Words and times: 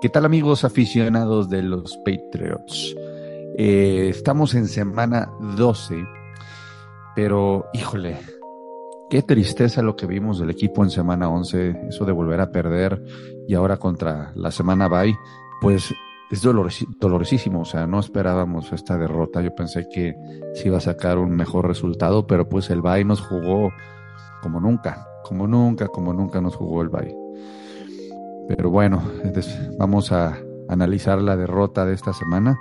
¿Qué 0.00 0.08
tal 0.08 0.24
amigos 0.24 0.64
aficionados 0.64 1.50
de 1.50 1.60
los 1.60 1.98
Patriots? 1.98 2.96
Eh, 3.58 4.08
estamos 4.08 4.54
en 4.54 4.66
semana 4.66 5.30
12, 5.58 6.06
pero 7.14 7.66
híjole, 7.74 8.16
qué 9.10 9.20
tristeza 9.20 9.82
lo 9.82 9.96
que 9.96 10.06
vimos 10.06 10.38
del 10.38 10.48
equipo 10.48 10.82
en 10.82 10.88
semana 10.88 11.28
11, 11.28 11.88
eso 11.90 12.06
de 12.06 12.12
volver 12.12 12.40
a 12.40 12.50
perder 12.50 13.04
y 13.46 13.54
ahora 13.54 13.76
contra 13.76 14.32
la 14.36 14.50
semana 14.50 14.88
bye, 14.88 15.14
pues 15.60 15.92
es 16.30 16.40
dolorosísimo, 16.40 17.60
o 17.60 17.66
sea, 17.66 17.86
no 17.86 18.00
esperábamos 18.00 18.72
esta 18.72 18.96
derrota, 18.96 19.42
yo 19.42 19.54
pensé 19.54 19.86
que 19.92 20.14
se 20.54 20.68
iba 20.68 20.78
a 20.78 20.80
sacar 20.80 21.18
un 21.18 21.36
mejor 21.36 21.68
resultado, 21.68 22.26
pero 22.26 22.48
pues 22.48 22.70
el 22.70 22.80
bye 22.80 23.04
nos 23.04 23.20
jugó 23.20 23.70
como 24.40 24.60
nunca, 24.60 25.06
como 25.24 25.46
nunca, 25.46 25.88
como 25.88 26.14
nunca 26.14 26.40
nos 26.40 26.56
jugó 26.56 26.80
el 26.80 26.88
bye. 26.88 27.19
Pero 28.56 28.68
bueno, 28.68 29.00
vamos 29.78 30.10
a 30.10 30.36
analizar 30.68 31.18
la 31.22 31.36
derrota 31.36 31.84
de 31.84 31.94
esta 31.94 32.12
semana 32.12 32.58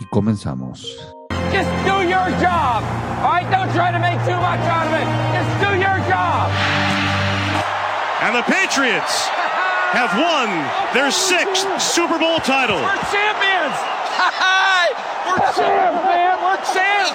y 0.00 0.06
comenzamos. 0.06 0.80
Just 1.52 1.68
do 1.84 2.02
your 2.04 2.30
job. 2.40 2.82
All 3.22 3.34
right, 3.34 3.44
don't 3.50 3.70
try 3.74 3.92
to 3.92 3.98
make 3.98 4.16
too 4.24 4.40
much 4.40 4.64
out 4.64 4.86
of 4.86 4.94
it. 4.96 5.04
Just 5.36 5.60
do 5.60 5.76
your 5.76 6.00
job. 6.08 6.48
And 8.22 8.34
the 8.34 8.42
Patriots 8.44 9.28
have 9.92 10.08
won 10.16 10.48
their 10.94 11.10
sixth 11.10 11.68
Super 11.78 12.18
Bowl 12.18 12.38
title. 12.38 12.80
We're 12.80 13.04
champions. 13.12 13.76
We're 15.28 15.52
champs, 15.52 16.00
man. 16.08 16.40
We're 16.40 16.64
champs. 16.64 17.12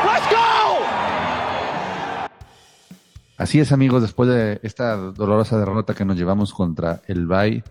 Let's 0.00 0.26
go. 0.32 1.13
Así 3.36 3.58
es, 3.58 3.72
amigos, 3.72 4.02
después 4.02 4.28
de 4.28 4.60
esta 4.62 4.96
dolorosa 4.96 5.58
derrota 5.58 5.94
que 5.94 6.04
nos 6.04 6.16
llevamos 6.16 6.52
contra 6.52 7.02
el 7.08 7.26
Bay 7.26 7.64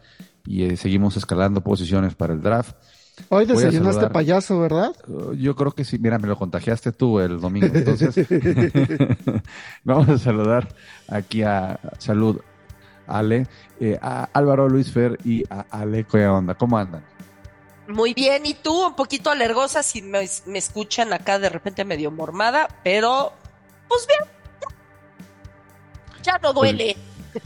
y 0.45 0.63
eh, 0.63 0.77
seguimos 0.77 1.15
escalando 1.15 1.61
posiciones 1.61 2.15
para 2.15 2.33
el 2.33 2.41
draft. 2.41 2.75
Hoy 3.29 3.45
desayunaste 3.45 4.09
payaso, 4.09 4.59
¿verdad? 4.59 4.93
Uh, 5.07 5.33
yo 5.33 5.55
creo 5.55 5.71
que 5.71 5.85
sí. 5.85 5.99
Mira, 5.99 6.17
me 6.17 6.27
lo 6.27 6.35
contagiaste 6.35 6.91
tú 6.91 7.19
el 7.19 7.39
domingo. 7.39 7.67
Entonces, 7.73 8.15
vamos 9.83 10.09
a 10.09 10.17
saludar 10.17 10.67
aquí 11.07 11.43
a 11.43 11.79
Salud, 11.99 12.41
Ale, 13.07 13.47
eh, 13.79 13.97
a 14.01 14.29
Álvaro 14.33 14.67
Luis 14.67 14.91
Fer 14.91 15.17
y 15.23 15.43
a 15.49 15.65
Ale 15.69 16.05
¿Qué 16.05 16.25
onda? 16.27 16.55
¿Cómo 16.55 16.77
andan? 16.77 17.05
Muy 17.87 18.13
bien, 18.13 18.45
y 18.45 18.53
tú, 18.53 18.87
un 18.87 18.95
poquito 18.95 19.29
alergosa 19.29 19.83
si 19.83 20.01
me, 20.01 20.27
me 20.45 20.57
escuchan 20.57 21.13
acá 21.13 21.37
de 21.37 21.49
repente 21.49 21.83
medio 21.83 22.11
mormada, 22.11 22.69
pero 22.81 23.33
pues 23.89 24.07
bien, 24.07 24.29
ya 26.23 26.39
no 26.41 26.53
duele. 26.53 26.95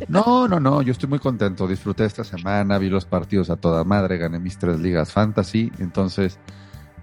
No, 0.07 0.47
no, 0.47 0.59
no, 0.59 0.81
yo 0.81 0.91
estoy 0.91 1.09
muy 1.09 1.19
contento. 1.19 1.67
Disfruté 1.67 2.05
esta 2.05 2.23
semana, 2.23 2.77
vi 2.77 2.89
los 2.89 3.05
partidos 3.05 3.49
a 3.49 3.55
toda 3.55 3.83
madre, 3.83 4.17
gané 4.17 4.39
mis 4.39 4.57
tres 4.57 4.79
ligas 4.79 5.11
fantasy, 5.11 5.71
entonces, 5.79 6.39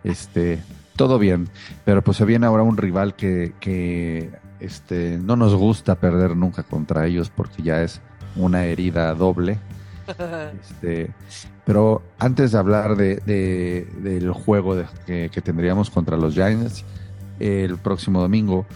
este, 0.03 0.62
todo 0.97 1.19
bien. 1.19 1.48
Pero 1.84 2.03
pues 2.03 2.16
se 2.16 2.25
viene 2.25 2.47
ahora 2.47 2.62
un 2.62 2.77
rival 2.77 3.14
que, 3.14 3.55
que 3.61 4.31
este, 4.61 5.19
no 5.19 5.36
nos 5.36 5.55
gusta 5.55 5.94
perder 5.97 6.36
nunca 6.36 6.62
contra 6.62 7.06
ellos 7.06 7.31
porque 7.34 7.62
ya 7.62 7.83
es 7.83 8.00
una 8.36 8.64
herida 8.64 9.14
doble. 9.14 9.59
Este, 10.61 11.11
pero 11.64 12.03
antes 12.19 12.53
de 12.53 12.59
hablar 12.59 12.94
de, 12.94 13.16
del 13.97 14.33
juego 14.33 14.77
que, 15.06 15.31
que 15.33 15.41
tendríamos 15.41 15.88
contra 15.88 16.19
los 16.19 16.34
Giants 16.34 16.84
el 17.41 17.78
próximo 17.78 18.20
domingo, 18.20 18.66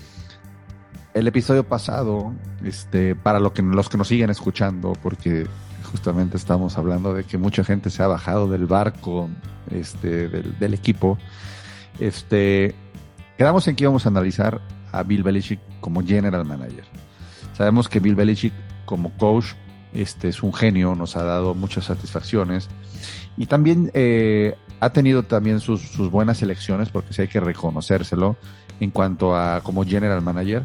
el 1.18 1.26
episodio 1.26 1.66
pasado, 1.66 2.32
este, 2.64 3.16
para 3.16 3.40
los 3.40 3.52
que 3.52 3.62
nos 3.62 4.06
siguen 4.06 4.30
escuchando, 4.30 4.92
porque 5.02 5.46
justamente 5.90 6.36
estamos 6.36 6.78
hablando 6.78 7.12
de 7.12 7.24
que 7.24 7.38
mucha 7.38 7.64
gente 7.64 7.90
se 7.90 8.04
ha 8.04 8.06
bajado 8.06 8.48
del 8.48 8.66
barco 8.66 9.28
este, 9.70 10.28
del, 10.28 10.74
equipo, 10.74 11.18
este, 11.98 12.76
quedamos 13.36 13.66
en 13.66 13.74
que 13.74 13.84
íbamos 13.84 14.06
a 14.06 14.10
analizar 14.10 14.60
a 14.92 15.02
Bill 15.02 15.24
Belichick 15.24 15.58
como 15.80 16.04
general 16.04 16.44
manager. 16.44 16.84
Sabemos 17.56 17.88
que 17.88 17.98
Bill 17.98 18.14
Belichick 18.14 18.52
como 18.84 19.10
coach 19.16 19.46
este, 19.92 20.28
es 20.28 20.44
un 20.44 20.54
genio, 20.54 20.94
nos 20.94 21.16
ha 21.16 21.24
dado 21.24 21.54
muchas 21.54 21.86
satisfacciones 21.86 22.68
y 23.36 23.46
también 23.46 23.90
eh, 23.92 24.54
ha 24.78 24.90
tenido 24.90 25.24
también 25.24 25.58
sus, 25.58 25.80
sus 25.82 26.12
buenas 26.12 26.42
elecciones, 26.42 26.90
porque 26.90 27.12
sí 27.12 27.22
hay 27.22 27.28
que 27.28 27.40
reconocérselo 27.40 28.36
en 28.78 28.92
cuanto 28.92 29.34
a 29.34 29.60
como 29.62 29.84
general 29.84 30.22
manager 30.22 30.64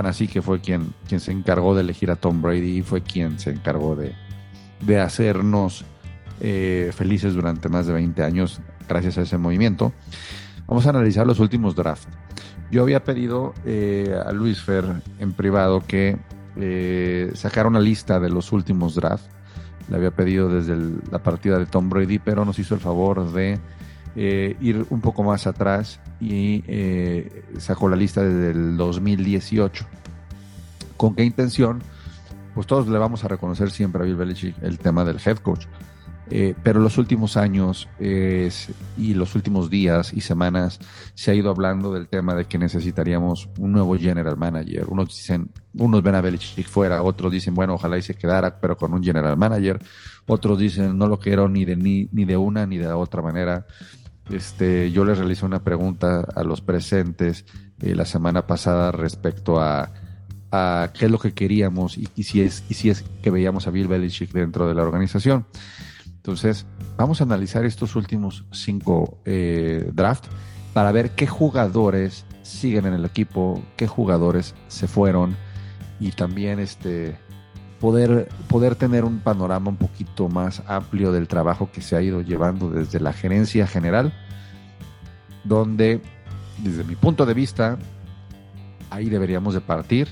así 0.00 0.28
que 0.28 0.42
fue 0.42 0.60
quien, 0.60 0.92
quien 1.08 1.20
se 1.20 1.32
encargó 1.32 1.74
de 1.74 1.82
elegir 1.82 2.10
a 2.10 2.16
Tom 2.16 2.42
Brady 2.42 2.78
y 2.78 2.82
fue 2.82 3.02
quien 3.02 3.38
se 3.38 3.50
encargó 3.50 3.96
de, 3.96 4.14
de 4.80 5.00
hacernos 5.00 5.84
eh, 6.40 6.90
felices 6.94 7.34
durante 7.34 7.68
más 7.68 7.86
de 7.86 7.92
20 7.92 8.22
años 8.22 8.60
gracias 8.88 9.18
a 9.18 9.22
ese 9.22 9.38
movimiento. 9.38 9.92
Vamos 10.66 10.86
a 10.86 10.90
analizar 10.90 11.26
los 11.26 11.38
últimos 11.40 11.76
drafts. 11.76 12.08
Yo 12.70 12.82
había 12.82 13.04
pedido 13.04 13.54
eh, 13.64 14.14
a 14.26 14.32
Luis 14.32 14.60
Fer 14.62 14.84
en 15.20 15.32
privado 15.32 15.82
que 15.86 16.18
eh, 16.56 17.30
sacara 17.34 17.68
una 17.68 17.80
lista 17.80 18.18
de 18.18 18.30
los 18.30 18.52
últimos 18.52 18.94
drafts. 18.94 19.28
Le 19.88 19.96
había 19.96 20.10
pedido 20.10 20.48
desde 20.48 20.76
la 21.10 21.22
partida 21.22 21.58
de 21.58 21.66
Tom 21.66 21.88
Brady, 21.90 22.18
pero 22.18 22.44
nos 22.44 22.58
hizo 22.58 22.74
el 22.74 22.80
favor 22.80 23.32
de 23.32 23.60
eh, 24.16 24.56
ir 24.60 24.86
un 24.90 25.00
poco 25.00 25.24
más 25.24 25.46
atrás 25.46 26.00
y 26.20 26.62
eh, 26.68 27.44
sacó 27.58 27.88
la 27.88 27.96
lista 27.96 28.22
desde 28.22 28.50
el 28.52 28.76
2018. 28.76 29.86
¿Con 30.96 31.14
qué 31.14 31.24
intención? 31.24 31.82
Pues 32.54 32.66
todos 32.66 32.86
le 32.86 32.98
vamos 32.98 33.24
a 33.24 33.28
reconocer 33.28 33.72
siempre 33.72 34.02
a 34.02 34.04
Bill 34.04 34.16
Belichick 34.16 34.62
el 34.62 34.78
tema 34.78 35.04
del 35.04 35.18
head 35.24 35.38
coach. 35.38 35.66
Eh, 36.30 36.54
pero 36.62 36.80
los 36.80 36.96
últimos 36.96 37.36
años 37.36 37.86
y 38.00 39.12
los 39.12 39.34
últimos 39.34 39.68
días 39.68 40.14
y 40.14 40.22
semanas 40.22 40.78
se 41.12 41.30
ha 41.30 41.34
ido 41.34 41.50
hablando 41.50 41.92
del 41.92 42.08
tema 42.08 42.34
de 42.34 42.46
que 42.46 42.56
necesitaríamos 42.56 43.50
un 43.58 43.72
nuevo 43.72 43.98
general 43.98 44.36
manager. 44.38 44.86
Unos 44.88 45.08
dicen, 45.08 45.50
unos 45.74 46.02
ven 46.02 46.14
a 46.14 46.20
Belichick 46.22 46.66
fuera, 46.66 47.02
otros 47.02 47.30
dicen, 47.30 47.54
bueno, 47.54 47.74
ojalá 47.74 47.98
y 47.98 48.02
se 48.02 48.14
quedara, 48.14 48.58
pero 48.58 48.76
con 48.76 48.94
un 48.94 49.02
general 49.02 49.36
manager. 49.36 49.80
Otros 50.26 50.58
dicen, 50.58 50.96
no 50.96 51.08
lo 51.08 51.18
quiero 51.18 51.48
ni 51.48 51.64
de, 51.64 51.76
ni, 51.76 52.08
ni 52.12 52.24
de 52.24 52.36
una 52.36 52.64
ni 52.64 52.78
de 52.78 52.86
otra 52.88 53.20
manera. 53.20 53.66
Este, 54.30 54.90
yo 54.90 55.04
les 55.04 55.18
realicé 55.18 55.44
una 55.44 55.62
pregunta 55.62 56.26
a 56.34 56.44
los 56.44 56.60
presentes 56.60 57.44
eh, 57.80 57.94
la 57.94 58.06
semana 58.06 58.46
pasada 58.46 58.90
respecto 58.92 59.60
a, 59.60 59.90
qué 60.94 61.06
es 61.06 61.10
lo 61.10 61.18
que 61.18 61.34
queríamos 61.34 61.98
y, 61.98 62.06
si 62.22 62.40
es, 62.40 62.62
y 62.68 62.74
si 62.74 62.88
es 62.88 63.02
que 63.22 63.30
veíamos 63.30 63.66
a 63.66 63.72
Bill 63.72 63.88
Belichick 63.88 64.30
dentro 64.30 64.68
de 64.68 64.74
la 64.74 64.82
organización. 64.82 65.46
Entonces, 66.06 66.64
vamos 66.96 67.20
a 67.20 67.24
analizar 67.24 67.64
estos 67.64 67.96
últimos 67.96 68.44
cinco 68.52 69.18
eh, 69.24 69.90
drafts 69.92 70.28
para 70.72 70.92
ver 70.92 71.10
qué 71.10 71.26
jugadores 71.26 72.24
siguen 72.42 72.86
en 72.86 72.94
el 72.94 73.04
equipo, 73.04 73.60
qué 73.76 73.88
jugadores 73.88 74.54
se 74.68 74.86
fueron 74.86 75.36
y 75.98 76.12
también 76.12 76.60
este, 76.60 77.18
poder, 77.80 78.28
poder 78.48 78.76
tener 78.76 79.04
un 79.04 79.20
panorama 79.20 79.70
un 79.70 79.76
poquito 79.76 80.28
más 80.28 80.62
amplio 80.66 81.12
del 81.12 81.28
trabajo 81.28 81.70
que 81.72 81.80
se 81.80 81.96
ha 81.96 82.02
ido 82.02 82.20
llevando 82.22 82.70
desde 82.70 83.00
la 83.00 83.12
gerencia 83.12 83.66
general, 83.66 84.12
donde 85.44 86.00
desde 86.58 86.84
mi 86.84 86.96
punto 86.96 87.26
de 87.26 87.34
vista, 87.34 87.78
ahí 88.90 89.08
deberíamos 89.08 89.54
de 89.54 89.60
partir 89.60 90.08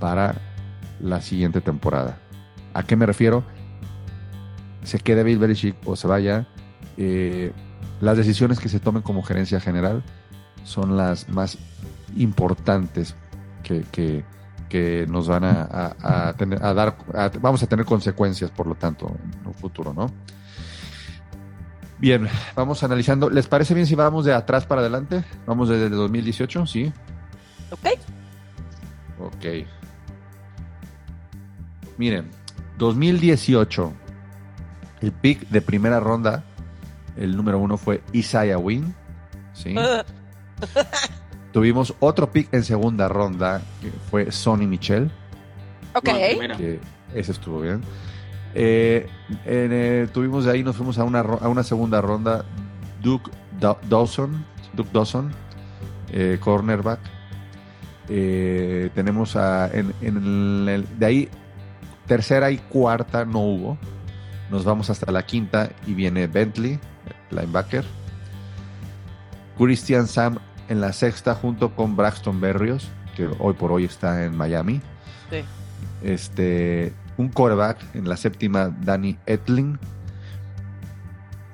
para 0.00 0.36
la 1.00 1.20
siguiente 1.20 1.60
temporada. 1.60 2.18
¿A 2.74 2.82
qué 2.82 2.96
me 2.96 3.06
refiero? 3.06 3.44
Se 4.82 4.98
quede 4.98 5.24
Bill 5.24 5.38
Belichick 5.38 5.76
o 5.84 5.96
se 5.96 6.06
vaya, 6.06 6.46
eh, 6.96 7.52
las 8.00 8.16
decisiones 8.16 8.60
que 8.60 8.68
se 8.68 8.80
tomen 8.80 9.02
como 9.02 9.22
gerencia 9.22 9.60
general 9.60 10.02
son 10.64 10.96
las 10.96 11.28
más 11.28 11.58
importantes 12.16 13.16
que, 13.62 13.82
que, 13.90 14.24
que 14.76 15.06
nos 15.08 15.26
van 15.26 15.42
a, 15.44 16.34
tener, 16.36 16.62
a 16.62 16.74
dar, 16.74 16.96
vamos 17.40 17.62
a 17.62 17.66
tener 17.66 17.86
consecuencias, 17.86 18.50
por 18.50 18.66
lo 18.66 18.74
tanto, 18.74 19.06
en 19.08 19.46
un 19.46 19.54
futuro, 19.54 19.94
¿no? 19.94 20.12
Bien, 21.98 22.28
vamos 22.54 22.84
analizando. 22.84 23.30
¿Les 23.30 23.46
parece 23.46 23.72
bien 23.72 23.86
si 23.86 23.94
vamos 23.94 24.26
de 24.26 24.34
atrás 24.34 24.66
para 24.66 24.82
adelante? 24.82 25.24
Vamos 25.46 25.70
desde 25.70 25.86
el 25.86 25.92
2018, 25.92 26.66
¿sí? 26.66 26.92
Ok. 27.70 27.86
Ok. 29.18 29.46
Miren, 31.96 32.30
2018, 32.76 33.92
el 35.00 35.12
pick 35.12 35.48
de 35.48 35.62
primera 35.62 36.00
ronda, 36.00 36.44
el 37.16 37.34
número 37.34 37.58
uno 37.58 37.78
fue 37.78 38.02
Isaiah 38.12 38.58
Wynn, 38.58 38.94
¿sí? 39.54 39.74
Tuvimos 41.56 41.94
otro 42.00 42.30
pick 42.30 42.52
en 42.52 42.62
segunda 42.62 43.08
ronda, 43.08 43.62
que 43.80 43.90
fue 44.10 44.30
Sonny 44.30 44.66
Michel. 44.66 45.10
Ok. 45.94 46.10
ese 47.14 47.32
estuvo 47.32 47.62
bien. 47.62 47.80
Eh, 48.54 49.08
eh, 49.46 50.06
tuvimos 50.12 50.44
de 50.44 50.52
ahí, 50.52 50.62
nos 50.62 50.76
fuimos 50.76 50.98
a 50.98 51.04
una, 51.04 51.20
a 51.20 51.48
una 51.48 51.62
segunda 51.62 52.02
ronda, 52.02 52.44
Duke 53.00 53.30
Dawson, 53.88 54.44
Duke 54.74 54.90
Dawson, 54.92 55.32
eh, 56.12 56.36
cornerback. 56.38 57.00
tenemos 58.06 59.34
a, 59.36 59.70
en, 59.72 59.94
el, 60.02 60.86
de 60.98 61.06
ahí, 61.06 61.28
tercera 62.06 62.50
y 62.50 62.58
cuarta 62.58 63.24
no 63.24 63.38
hubo. 63.38 63.78
Nos 64.50 64.62
vamos 64.62 64.90
hasta 64.90 65.10
la 65.10 65.24
quinta 65.24 65.70
y 65.86 65.94
viene 65.94 66.26
Bentley, 66.26 66.78
linebacker. 67.30 67.86
Christian 69.56 70.06
Sam 70.06 70.38
en 70.68 70.80
la 70.80 70.92
sexta 70.92 71.34
junto 71.34 71.74
con 71.74 71.96
Braxton 71.96 72.40
Berrios, 72.40 72.88
que 73.16 73.28
hoy 73.38 73.54
por 73.54 73.72
hoy 73.72 73.84
está 73.84 74.24
en 74.24 74.36
Miami. 74.36 74.80
Sí. 75.30 75.38
Este, 76.02 76.92
un 77.16 77.28
quarterback 77.28 77.78
en 77.94 78.08
la 78.08 78.16
séptima, 78.16 78.74
Danny 78.82 79.16
Etling. 79.26 79.78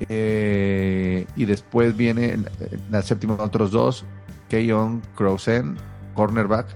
Eh, 0.08 1.26
y 1.36 1.44
después 1.44 1.96
viene 1.96 2.32
en 2.32 2.48
la 2.90 3.02
séptima 3.02 3.34
otros 3.34 3.70
dos, 3.70 4.04
Keyon 4.48 5.00
Crosen, 5.14 5.76
cornerback, 6.14 6.66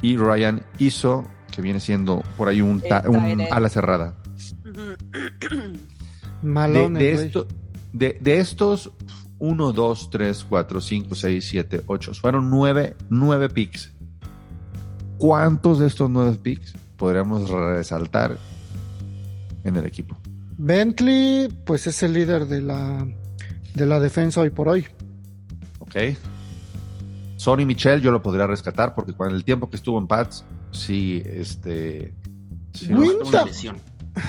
y 0.00 0.16
Ryan 0.16 0.62
Iso, 0.78 1.26
que 1.54 1.60
viene 1.60 1.80
siendo 1.80 2.22
por 2.36 2.48
ahí 2.48 2.60
un, 2.62 2.80
ta- 2.80 3.04
un 3.06 3.42
ala 3.50 3.68
cerrada. 3.68 4.14
Ujú. 4.64 5.76
De, 6.98 7.12
esto- 7.12 7.48
de- 7.92 8.16
de 8.20 8.38
estos 8.38 8.92
1, 9.38 9.72
2, 9.72 10.10
3, 10.10 10.46
4, 10.48 10.80
5, 10.80 11.14
6, 11.14 11.48
7, 11.48 11.82
8, 11.86 12.14
fueron 12.14 12.50
9, 12.50 12.96
9 13.08 13.48
picks. 13.50 13.92
¿Cuántos 15.16 15.78
de 15.78 15.86
estos 15.86 16.10
9 16.10 16.38
picks 16.42 16.74
podríamos 16.96 17.48
resaltar 17.48 18.36
en 19.64 19.76
el 19.76 19.86
equipo? 19.86 20.16
Bentley, 20.56 21.48
pues 21.64 21.86
es 21.86 22.02
el 22.02 22.14
líder 22.14 22.46
de 22.46 22.60
la, 22.60 23.06
de 23.74 23.86
la 23.86 24.00
defensa 24.00 24.40
hoy 24.40 24.50
por 24.50 24.68
hoy. 24.68 24.86
¿Ok? 25.78 25.96
Sonny 27.36 27.64
Michel 27.64 28.00
yo 28.00 28.10
lo 28.10 28.20
podría 28.20 28.46
rescatar 28.48 28.94
porque 28.94 29.12
con 29.12 29.32
el 29.32 29.44
tiempo 29.44 29.70
que 29.70 29.76
estuvo 29.76 29.98
en 29.98 30.08
Pats, 30.08 30.44
sí, 30.72 31.22
este... 31.24 32.12
sí 32.74 32.92
Winter. 32.92 33.26
Una 33.26 33.44
lesión. 33.44 33.76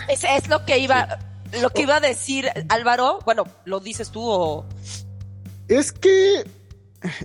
Es, 0.08 0.24
es 0.24 0.48
lo 0.48 0.64
que 0.66 0.78
iba, 0.78 1.18
lo 1.62 1.69
que 1.69 1.84
iba 1.84 1.98
a 1.98 2.00
decir 2.00 2.50
Álvaro. 2.69 3.19
Bueno, 3.25 3.46
lo 3.66 3.80
dices 3.80 4.10
tú 4.10 4.22
o 4.24 4.66
Es 5.68 5.92
que 5.92 6.44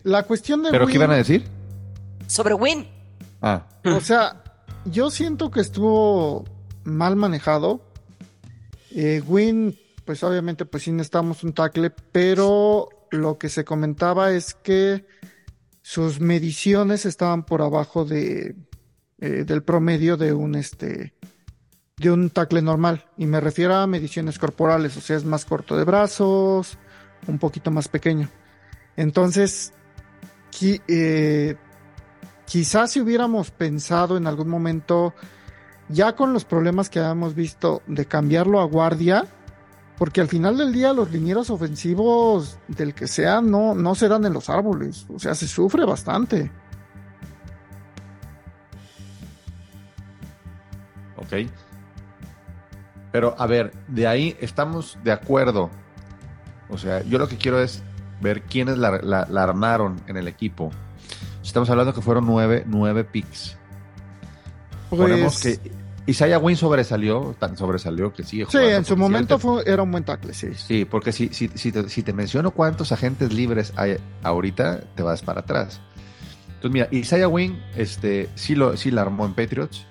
la 0.02 0.22
cuestión 0.24 0.62
de 0.62 0.70
¿Pero 0.70 0.86
qué 0.86 0.94
iban 0.94 1.10
a 1.10 1.16
decir? 1.16 1.44
sobre 2.26 2.54
Win. 2.54 2.88
Ah, 3.42 3.66
O 3.84 4.00
sea, 4.00 4.42
yo 4.86 5.10
siento 5.10 5.50
que 5.50 5.60
estuvo 5.60 6.44
mal 6.84 7.16
manejado. 7.16 7.82
Eh, 8.90 9.22
Win, 9.26 9.78
pues 10.04 10.22
obviamente, 10.22 10.64
pues 10.64 10.84
sí 10.84 10.92
necesitamos 10.92 11.44
un 11.44 11.52
tackle, 11.52 11.90
pero 11.90 12.88
lo 13.10 13.38
que 13.38 13.48
se 13.48 13.64
comentaba 13.64 14.32
es 14.32 14.54
que 14.54 15.04
sus 15.82 16.20
mediciones 16.20 17.04
estaban 17.04 17.44
por 17.44 17.60
abajo 17.60 18.04
de 18.04 18.56
eh, 19.20 19.44
del 19.44 19.62
promedio 19.62 20.16
de 20.16 20.32
un 20.32 20.54
este 20.54 21.14
de 21.96 22.10
un 22.10 22.30
tackle 22.30 22.62
normal. 22.62 23.04
Y 23.16 23.26
me 23.26 23.40
refiero 23.40 23.74
a 23.74 23.86
mediciones 23.86 24.38
corporales, 24.38 24.96
o 24.96 25.00
sea, 25.00 25.16
es 25.16 25.24
más 25.24 25.44
corto 25.44 25.76
de 25.76 25.84
brazos, 25.84 26.78
un 27.26 27.38
poquito 27.38 27.70
más 27.70 27.88
pequeño. 27.88 28.28
Entonces, 28.96 29.72
eh, 30.62 31.56
quizás 32.46 32.92
si 32.92 33.00
hubiéramos 33.00 33.50
pensado 33.50 34.16
en 34.16 34.26
algún 34.26 34.48
momento, 34.48 35.14
ya 35.88 36.14
con 36.14 36.32
los 36.32 36.44
problemas 36.44 36.90
que 36.90 37.00
habíamos 37.00 37.34
visto, 37.34 37.82
de 37.86 38.06
cambiarlo 38.06 38.60
a 38.60 38.64
guardia, 38.64 39.26
porque 39.96 40.20
al 40.20 40.28
final 40.28 40.56
del 40.58 40.72
día 40.72 40.92
los 40.92 41.12
linieros 41.12 41.50
ofensivos 41.50 42.58
del 42.66 42.94
que 42.94 43.06
sea 43.06 43.40
no, 43.40 43.74
no 43.76 43.94
se 43.94 44.08
dan 44.08 44.24
en 44.24 44.32
los 44.32 44.50
árboles, 44.50 45.06
o 45.08 45.18
sea, 45.18 45.34
se 45.34 45.46
sufre 45.46 45.84
bastante. 45.84 46.50
ok. 51.24 51.48
Pero 53.14 53.36
a 53.38 53.46
ver, 53.46 53.70
de 53.86 54.08
ahí 54.08 54.36
estamos 54.40 54.98
de 55.04 55.12
acuerdo. 55.12 55.70
O 56.68 56.76
sea, 56.76 57.00
yo 57.04 57.16
lo 57.16 57.28
que 57.28 57.36
quiero 57.36 57.60
es 57.62 57.80
ver 58.20 58.42
quiénes 58.42 58.76
la, 58.76 58.90
la- 59.02 59.24
la 59.30 59.42
armaron 59.44 60.00
en 60.08 60.16
el 60.16 60.26
equipo. 60.26 60.72
Estamos 61.40 61.70
hablando 61.70 61.94
que 61.94 62.00
fueron 62.00 62.26
nueve, 62.26 62.64
nueve 62.66 63.04
picks. 63.04 63.56
Ponemos 64.90 65.40
Pues, 65.40 65.58
que 65.60 65.70
Isaiah 66.06 66.40
Wynn 66.40 66.56
sobresalió, 66.56 67.36
tan 67.38 67.56
sobresalió 67.56 68.12
que 68.12 68.24
sigue 68.24 68.46
sí, 68.46 68.50
jugando. 68.58 68.76
en 68.78 68.84
su 68.84 68.96
momento 68.96 69.38
fue, 69.38 69.62
era 69.64 69.84
un 69.84 69.92
buen 69.92 70.02
tackle, 70.02 70.34
sí. 70.34 70.48
Sí, 70.54 70.84
porque 70.84 71.12
si, 71.12 71.28
si, 71.28 71.46
si, 71.54 71.70
te, 71.70 71.88
si 71.88 72.02
te 72.02 72.12
menciono 72.12 72.50
cuántos 72.50 72.90
agentes 72.90 73.32
libres 73.32 73.72
hay 73.76 73.96
ahorita, 74.24 74.80
te 74.96 75.04
vas 75.04 75.22
para 75.22 75.42
atrás. 75.42 75.80
Entonces, 76.48 76.72
mira, 76.72 76.88
Isaiah 76.90 77.28
Wynn 77.28 77.62
este, 77.76 78.28
sí, 78.34 78.56
lo, 78.56 78.76
sí 78.76 78.90
la 78.90 79.02
armó 79.02 79.24
en 79.24 79.34
Patriots. 79.34 79.86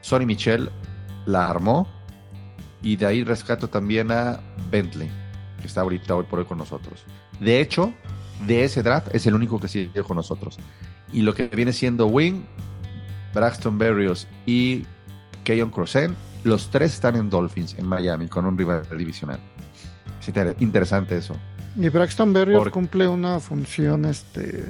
Sonny 0.00 0.26
Michel 0.26 0.68
la 1.26 1.46
armó. 1.48 1.86
Y 2.82 2.96
de 2.96 3.06
ahí 3.06 3.24
rescato 3.24 3.68
también 3.68 4.10
a 4.10 4.40
Bentley, 4.70 5.10
que 5.60 5.66
está 5.66 5.82
ahorita 5.82 6.14
hoy 6.16 6.24
por 6.24 6.38
hoy 6.38 6.44
con 6.46 6.58
nosotros. 6.58 7.04
De 7.38 7.60
hecho, 7.60 7.92
de 8.46 8.64
ese 8.64 8.82
draft 8.82 9.14
es 9.14 9.26
el 9.26 9.34
único 9.34 9.60
que 9.60 9.68
sigue 9.68 10.02
con 10.02 10.16
nosotros. 10.16 10.58
Y 11.12 11.22
lo 11.22 11.34
que 11.34 11.48
viene 11.48 11.72
siendo 11.72 12.06
Wynn, 12.06 12.46
Braxton 13.34 13.76
Berrios 13.78 14.26
y 14.46 14.86
Keyon 15.44 15.70
Crossen, 15.70 16.16
los 16.44 16.70
tres 16.70 16.94
están 16.94 17.16
en 17.16 17.28
Dolphins, 17.28 17.74
en 17.78 17.86
Miami, 17.86 18.28
con 18.28 18.46
un 18.46 18.56
rival 18.56 18.82
divisional. 18.96 19.38
Es 20.20 20.28
inter- 20.28 20.56
interesante 20.60 21.16
eso. 21.18 21.34
Y 21.76 21.88
Braxton 21.88 22.32
Berrios 22.32 22.70
cumple 22.70 23.06
una 23.06 23.40
función 23.40 24.04
este 24.06 24.64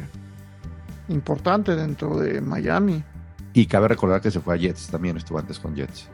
importante 1.08 1.76
dentro 1.76 2.16
de 2.18 2.40
Miami. 2.40 3.02
Y 3.52 3.66
cabe 3.66 3.88
recordar 3.88 4.20
que 4.20 4.30
se 4.30 4.40
fue 4.40 4.54
a 4.54 4.56
Jets, 4.56 4.88
también 4.88 5.16
estuvo 5.16 5.38
antes 5.38 5.58
con 5.58 5.74
Jets. 5.74 6.08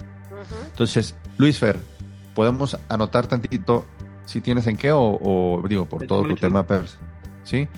Entonces, 0.71 1.15
Luis 1.39 1.59
Fer, 1.59 1.79
¿podemos 2.35 2.79
anotar 2.89 3.27
tantito 3.27 3.87
si 4.25 4.41
tienes 4.41 4.67
en 4.67 4.77
qué 4.77 4.93
o, 4.93 5.01
o, 5.01 5.63
digo, 5.69 5.87
por 5.87 6.07
todo 6.07 6.23
tu 6.23 6.31
mucho. 6.31 6.41
tema, 6.41 6.67
Pers? 6.67 6.99
¿Sí? 7.45 7.69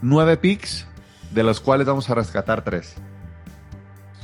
Nueve 0.00 0.36
picks, 0.36 0.86
de 1.32 1.42
los 1.42 1.60
cuales 1.60 1.86
vamos 1.86 2.08
a 2.08 2.14
rescatar 2.14 2.62
tres. 2.62 2.94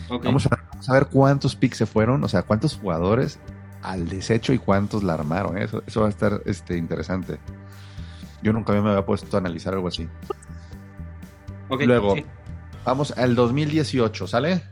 Vamos, 0.08 0.46
a, 0.46 0.50
vamos 0.70 0.88
a 0.88 0.92
ver 0.92 1.06
cuántos 1.06 1.56
picks 1.56 1.78
se 1.78 1.86
fueron, 1.86 2.22
o 2.22 2.28
sea, 2.28 2.42
cuántos 2.42 2.76
jugadores 2.76 3.38
al 3.82 4.08
desecho 4.08 4.52
y 4.52 4.58
cuántos 4.58 5.02
la 5.02 5.14
armaron. 5.14 5.58
¿eh? 5.58 5.64
Eso, 5.64 5.82
eso 5.86 6.00
va 6.02 6.06
a 6.06 6.10
estar 6.10 6.42
este, 6.44 6.76
interesante. 6.76 7.38
Yo 8.42 8.52
nunca 8.52 8.72
me 8.72 8.78
había 8.90 9.04
puesto 9.04 9.36
a 9.36 9.40
analizar 9.40 9.74
algo 9.74 9.88
así. 9.88 10.06
Luego, 11.70 12.14
sí. 12.14 12.24
vamos 12.84 13.12
al 13.16 13.34
2018, 13.34 14.26
¿sale? 14.26 14.62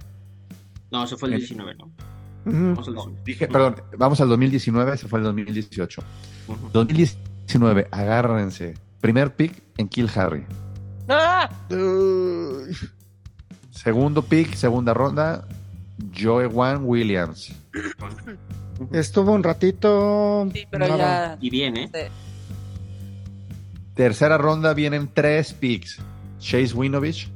No, 0.91 1.05
ese 1.05 1.17
fue 1.17 1.29
el 1.29 1.35
el- 1.35 1.41
19, 1.41 1.75
¿no? 1.77 1.91
Ujú. 2.45 2.75
Vamos 2.75 2.89
al 2.89 2.95
19. 2.95 3.21
Dije, 3.25 3.49
perdón, 3.49 3.77
vamos 3.97 4.21
al 4.21 4.29
2019, 4.29 4.95
ese 4.95 5.09
fue 5.09 5.19
el 5.21 5.25
2018. 5.27 6.03
Ujú. 6.49 6.69
2019, 6.73 7.89
agárrense. 7.91 8.75
Primer 9.01 9.35
pick 9.35 9.63
en 9.77 9.89
Kill 9.89 10.11
Harry. 10.15 10.45
¡Ah! 11.09 11.49
Segundo 13.71 14.23
pick, 14.23 14.55
segunda 14.55 14.95
ronda, 14.95 15.47
Joe 16.17 16.47
Juan 16.47 16.85
Williams. 16.85 17.53
estuvo 18.93 19.33
un 19.33 19.43
ratito. 19.43 20.49
Sí, 20.53 20.67
pero 20.71 20.87
nada. 20.89 21.35
ya. 21.35 21.39
Y 21.41 21.51
bien, 21.51 21.77
¿eh? 21.77 21.91
sí. 21.93 22.01
Tercera 23.95 24.39
ronda 24.39 24.73
vienen 24.75 25.11
tres 25.13 25.53
picks. 25.53 25.99
Chase 26.39 26.75
Winovich, 26.75 27.29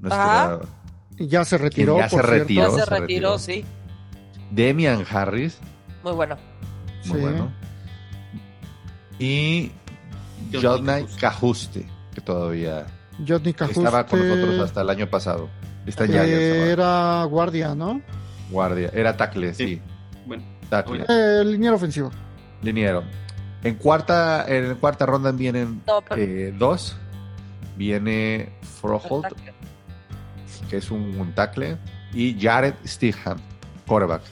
nuestro 0.00 0.22
Ajá. 0.22 0.60
Ya 1.18 1.44
se 1.44 1.58
retiró. 1.58 1.96
Ya 1.98 2.08
se 2.08 2.16
por 2.16 2.26
retiró. 2.28 2.62
Ya 2.62 2.70
se 2.70 2.84
se 2.84 2.90
retiró, 2.90 3.36
retiró. 3.36 3.38
sí. 3.38 3.64
Demian 4.54 5.04
Harris, 5.10 5.58
Muy 6.02 6.12
bueno. 6.12 6.36
muy 7.06 7.16
Sí. 7.18 7.22
bueno. 7.22 7.52
Y 9.18 9.72
Jodnai 10.52 11.06
Cajuste. 11.20 11.86
Que 12.14 12.20
todavía 12.20 12.86
Cajuste, 13.26 13.80
estaba 13.80 14.06
con 14.06 14.20
nosotros 14.28 14.60
hasta 14.60 14.82
el 14.82 14.90
año 14.90 15.08
pasado. 15.08 15.48
Está 15.86 16.04
ahora. 16.04 16.24
era 16.72 17.24
guardia, 17.24 17.74
¿no? 17.74 18.00
guardia, 18.50 18.90
era 18.92 19.16
tackle, 19.16 19.52
sí, 19.54 19.66
Sí. 19.66 19.80
Bueno, 20.26 20.44
tackle, 20.68 21.04
Eh, 21.08 21.42
liniero 21.44 21.76
ofensivo. 21.76 22.10
liniero. 22.62 23.02
En 23.62 23.74
cuarta, 23.76 24.44
en 24.46 24.74
cuarta 24.76 25.06
ronda 25.06 25.32
vienen 25.32 25.82
No, 25.86 26.00
pero- 26.02 26.20
eh, 26.22 26.52
dos. 26.56 26.96
Viene 27.76 28.52
Froholt, 28.80 29.26
que 30.70 30.76
es 30.76 30.90
un, 30.90 31.18
un 31.18 31.34
tackle, 31.34 31.76
y 32.12 32.38
Jared 32.40 32.74
Stidham, 32.86 33.38
quarterback. 33.86 34.22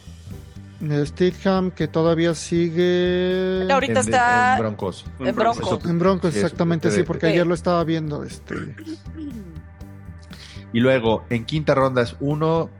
Stidham, 1.07 1.71
que 1.71 1.87
todavía 1.89 2.35
sigue 2.35 3.67
Ahorita 3.71 3.93
en, 3.93 3.99
está- 3.99 4.55
en 4.55 4.61
Broncos. 4.61 5.05
En 5.21 5.35
Broncos. 5.35 5.85
En 5.85 5.99
Broncos, 5.99 6.35
exactamente, 6.35 6.91
sí, 6.91 7.03
porque 7.05 7.27
ayer 7.27 7.47
lo 7.47 7.55
estaba 7.55 7.83
viendo. 7.85 8.25
Este, 8.25 8.55
Y 10.73 10.81
luego, 10.81 11.25
en 11.31 11.45
quinta 11.45 11.75
ronda 11.75 12.03
es 12.03 12.17
uno 12.21 12.71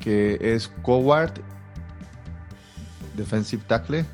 que 0.00 0.38
es 0.40 0.68
Coward, 0.82 1.32
defensive 3.16 3.62
tackle. 3.66 4.04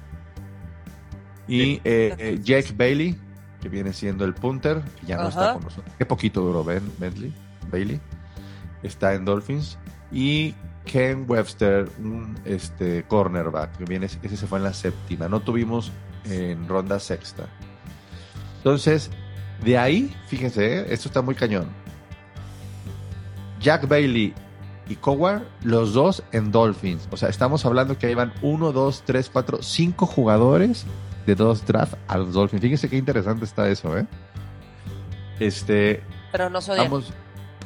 Y 1.47 1.61
Sí. 1.61 1.81
eh, 1.85 2.15
eh, 2.19 2.39
Jake 2.43 2.75
Bailey, 2.77 3.17
que 3.61 3.69
viene 3.69 3.93
siendo 3.93 4.25
el 4.25 4.35
punter, 4.35 4.83
que 5.01 5.07
ya 5.07 5.17
no 5.17 5.23
Ajá. 5.23 5.29
está 5.31 5.53
con 5.55 5.63
nosotros. 5.65 5.95
Qué 5.99 6.07
poquito 6.07 6.41
duró 6.43 6.65
Ben 6.65 6.83
Bentley, 6.99 7.33
Bailey. 7.71 8.01
Está 8.83 9.15
en 9.15 9.25
Dolphins. 9.25 9.79
Y 10.13 10.55
Ken 10.89 11.25
Webster, 11.29 11.89
un 11.99 12.37
este, 12.45 13.05
cornerback, 13.05 13.77
que 13.77 13.85
viene, 13.85 14.07
ese 14.07 14.37
se 14.37 14.47
fue 14.47 14.59
en 14.59 14.65
la 14.65 14.73
séptima. 14.73 15.29
No 15.29 15.41
tuvimos 15.41 15.93
en 16.25 16.67
ronda 16.67 16.99
sexta. 16.99 17.45
Entonces, 18.57 19.11
de 19.65 19.79
ahí, 19.79 20.15
fíjense, 20.27 20.79
¿eh? 20.79 20.87
esto 20.91 21.09
está 21.09 21.23
muy 21.23 21.35
cañón. 21.35 21.69
Jack 23.61 23.87
Bailey 23.87 24.35
y 24.89 24.97
Coward, 24.97 25.43
los 25.63 25.93
dos 25.93 26.23
en 26.33 26.51
Dolphins. 26.51 27.09
O 27.11 27.17
sea, 27.17 27.29
estamos 27.29 27.65
hablando 27.67 27.99
que 27.99 28.07
ahí 28.07 28.15
van 28.15 28.33
uno, 28.41 28.73
dos, 28.73 29.03
tres, 29.05 29.31
cuatro, 29.31 29.63
cinco 29.63 30.07
jugadores 30.07 30.87
de 31.27 31.35
dos 31.35 31.67
draft 31.67 31.95
a 32.09 32.19
los 32.19 32.33
Dolphins. 32.33 32.63
Fíjense 32.63 32.89
qué 32.89 32.97
interesante 32.97 33.45
está 33.45 33.69
eso, 33.69 33.97
¿eh? 33.99 34.07
Este, 35.39 36.03
Pero 36.33 36.49
no 36.51 36.61
soy 36.61 36.79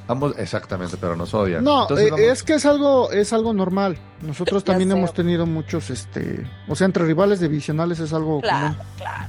ambos, 0.09 0.35
exactamente, 0.38 0.97
pero 1.00 1.16
nos 1.16 1.32
odian. 1.35 1.62
No, 1.64 1.82
Entonces, 1.82 2.06
eh, 2.06 2.11
vamos- 2.11 2.26
es 2.26 2.42
que 2.42 2.54
es 2.54 2.66
algo, 2.66 3.11
es 3.12 3.32
algo 3.32 3.52
normal. 3.52 3.97
Nosotros 4.23 4.62
Ya 4.64 4.66
también 4.73 4.90
sé. 4.90 4.97
hemos 4.97 5.14
tenido 5.14 5.47
muchos, 5.47 5.90
este, 5.90 6.44
o 6.68 6.75
sea, 6.76 6.85
entre 6.87 7.04
rivales 7.04 7.40
divisionales 7.40 7.99
es 8.00 8.12
algo 8.12 8.40
Claro, 8.40 8.75
común. 8.76 8.87
claro. 8.97 9.26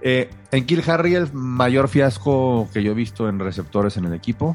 Eh, 0.00 0.30
en 0.52 0.64
Kill 0.66 0.82
Harry, 0.88 1.14
el 1.14 1.32
mayor 1.32 1.88
fiasco 1.88 2.68
que 2.72 2.82
yo 2.82 2.92
he 2.92 2.94
visto 2.94 3.28
en 3.28 3.38
receptores 3.40 3.96
en 3.96 4.04
el 4.04 4.14
equipo. 4.14 4.54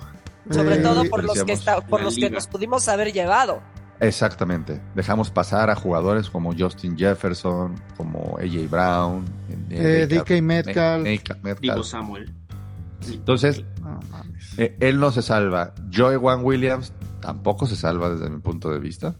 Sobre 0.50 0.76
Eh, 0.76 0.80
todo 0.80 1.04
por 1.10 1.24
los 1.24 1.44
que 1.44 1.54
está, 1.54 1.82
por 1.82 2.02
los 2.02 2.16
que 2.16 2.30
nos 2.30 2.48
pudimos 2.48 2.88
haber 2.88 3.12
llevado. 3.14 3.62
Exactamente. 4.00 4.82
Dejamos 4.96 5.30
pasar 5.30 5.70
a 5.70 5.76
jugadores 5.76 6.30
como 6.30 6.54
Justin 6.58 6.98
Jefferson, 6.98 7.76
como 7.96 8.38
AJ 8.38 8.68
Brown, 8.70 9.26
Eh, 9.70 10.08
DK 10.10 10.42
Metcalf. 10.42 11.04
Metcalf. 11.04 11.60
Divo 11.62 11.84
Samuel. 11.84 12.34
Entonces, 13.10 13.64
No 13.82 14.00
mames. 14.12 14.58
eh, 14.60 14.76
él 14.80 15.00
no 15.00 15.12
se 15.12 15.22
salva. 15.22 15.74
Joey 15.96 16.18
Wan 16.18 16.44
Williams 16.44 16.94
tampoco 17.22 17.66
se 17.66 17.76
salva 17.76 18.10
desde 18.10 18.30
mi 18.30 18.40
punto 18.40 18.70
de 18.70 18.80
vista. 18.80 19.16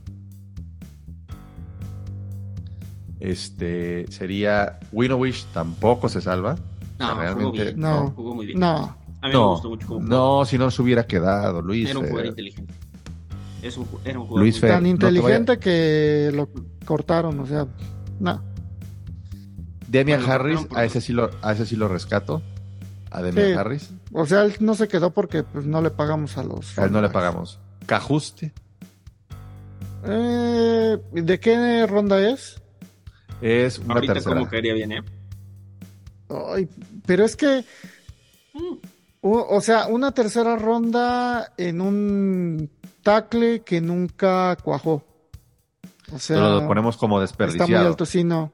Este 3.20 4.06
sería 4.12 4.80
Winovich 4.92 5.46
tampoco 5.54 6.10
se 6.10 6.22
salva. 6.22 6.56
No, 7.00 7.08
jugó 7.10 7.22
realmente 7.22 7.64
bien. 7.64 7.80
no. 7.80 8.10
Jugó 8.16 8.36
muy 8.36 8.46
bien. 8.48 8.60
No, 8.60 8.76
A 9.22 9.28
mí 9.28 9.30
me 9.30 9.34
No, 9.34 9.50
gustó 9.52 9.70
mucho 9.70 9.88
cómo 9.88 10.00
jugó. 10.02 10.10
no, 10.40 10.46
si 10.46 10.58
no 10.58 10.70
se 10.72 10.82
hubiera 10.82 11.06
quedado, 11.08 11.62
Luis. 11.62 11.90
Era 11.90 12.00
un 12.00 12.06
jugador 12.06 12.26
eh, 12.26 12.30
inteligente. 12.30 12.74
Es 13.62 13.78
un, 13.78 13.86
ju- 13.86 14.00
era 14.04 14.20
un 14.20 14.26
jugador 14.26 14.42
Luis 14.44 14.60
Fer, 14.60 14.72
tan 14.72 14.84
no 14.84 14.90
inteligente 14.90 15.58
que 15.58 16.32
lo 16.34 16.50
cortaron, 16.86 17.40
o 17.40 17.46
sea, 17.46 17.66
no. 18.20 18.42
Demian 19.88 20.20
Bueno, 20.20 20.34
Harris, 20.34 20.68
a 20.76 20.84
ese 20.84 21.00
sí 21.00 21.14
lo, 21.14 21.30
a 21.42 21.54
ese 21.54 21.66
sí 21.66 21.78
lo 21.78 21.88
rescato. 21.88 22.42
A 23.14 23.22
Demian 23.22 23.48
Sí. 23.48 23.54
Harris. 23.54 23.90
O 24.12 24.26
sea, 24.26 24.44
él 24.44 24.56
no 24.60 24.74
se 24.76 24.88
quedó 24.88 25.12
porque 25.12 25.44
pues 25.44 25.66
no 25.66 25.82
le 25.82 25.92
pagamos 25.92 26.38
a 26.38 26.44
los. 26.44 26.78
A 26.78 26.86
él 26.86 26.92
no 26.92 27.02
le 27.02 27.10
pagamos. 27.10 27.60
Cajuste 27.86 28.52
Eh, 30.06 30.98
¿De 31.14 31.40
qué 31.40 31.86
ronda 31.88 32.20
es? 32.30 32.62
es 33.42 33.80
una 33.80 33.96
Ahorita 33.96 34.14
tercera. 34.16 34.36
como 34.36 34.50
caería 34.50 34.74
bien, 34.74 34.92
¿eh? 34.94 35.04
Ay, 36.30 36.68
pero 37.06 37.24
es 37.26 37.36
que, 37.36 37.64
o, 39.22 39.48
o 39.56 39.62
sea, 39.62 39.88
una 39.88 40.12
tercera 40.12 40.56
ronda 40.56 41.54
en 41.58 41.82
un 41.82 42.70
tackle 43.04 43.62
que 43.62 43.80
nunca 43.82 44.56
cuajó. 44.64 45.04
O 46.12 46.20
sea, 46.20 46.38
Pero 46.38 46.62
lo 46.62 46.68
ponemos 46.68 46.98
como 46.98 47.22
está 47.22 47.38
muy 47.38 47.48
desperdiciado. 47.50 47.88
alto, 47.88 48.06
sí, 48.06 48.24
no. 48.24 48.54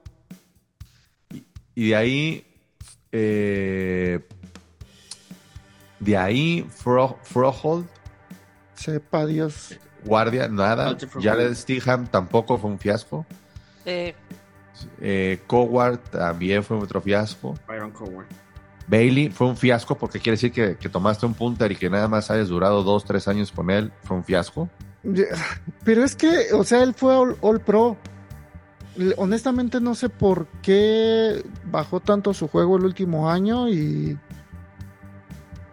Y 1.74 1.88
de 1.90 1.96
ahí. 1.96 2.46
eh, 3.12 4.20
de 6.00 6.16
ahí, 6.16 6.66
Fro 6.70 7.18
Frohold, 7.22 7.86
Sepa 8.74 9.26
Dios. 9.26 9.78
guardia, 10.04 10.48
nada. 10.48 10.96
Jared 11.22 11.54
Stiham 11.54 12.06
tampoco 12.06 12.58
fue 12.58 12.70
un 12.70 12.78
fiasco. 12.78 13.24
Eh, 13.84 14.14
Eh, 15.00 15.40
Coward 15.46 15.98
también 16.10 16.64
fue 16.64 16.78
otro 16.78 17.00
fiasco. 17.02 17.54
Byron 17.68 17.90
Coward. 17.90 18.26
Bailey 18.88 19.28
fue 19.28 19.46
un 19.46 19.56
fiasco 19.56 19.94
porque 19.96 20.18
quiere 20.18 20.34
decir 20.36 20.50
que, 20.52 20.76
que 20.76 20.88
tomaste 20.88 21.26
un 21.26 21.34
punter 21.34 21.70
y 21.72 21.76
que 21.76 21.90
nada 21.90 22.08
más 22.08 22.30
hayas 22.30 22.48
durado 22.48 22.82
dos, 22.82 23.04
tres 23.04 23.28
años 23.28 23.52
con 23.52 23.70
él. 23.70 23.92
Fue 24.04 24.16
un 24.16 24.24
fiasco. 24.24 24.68
Pero 25.84 26.02
es 26.02 26.16
que, 26.16 26.52
o 26.54 26.64
sea, 26.64 26.82
él 26.82 26.94
fue 26.94 27.14
all, 27.14 27.36
all 27.42 27.60
pro. 27.60 27.96
Honestamente 29.18 29.80
no 29.80 29.94
sé 29.94 30.08
por 30.08 30.46
qué 30.62 31.44
bajó 31.70 32.00
tanto 32.00 32.34
su 32.34 32.48
juego 32.48 32.76
el 32.78 32.84
último 32.84 33.30
año 33.30 33.68
y 33.68 34.18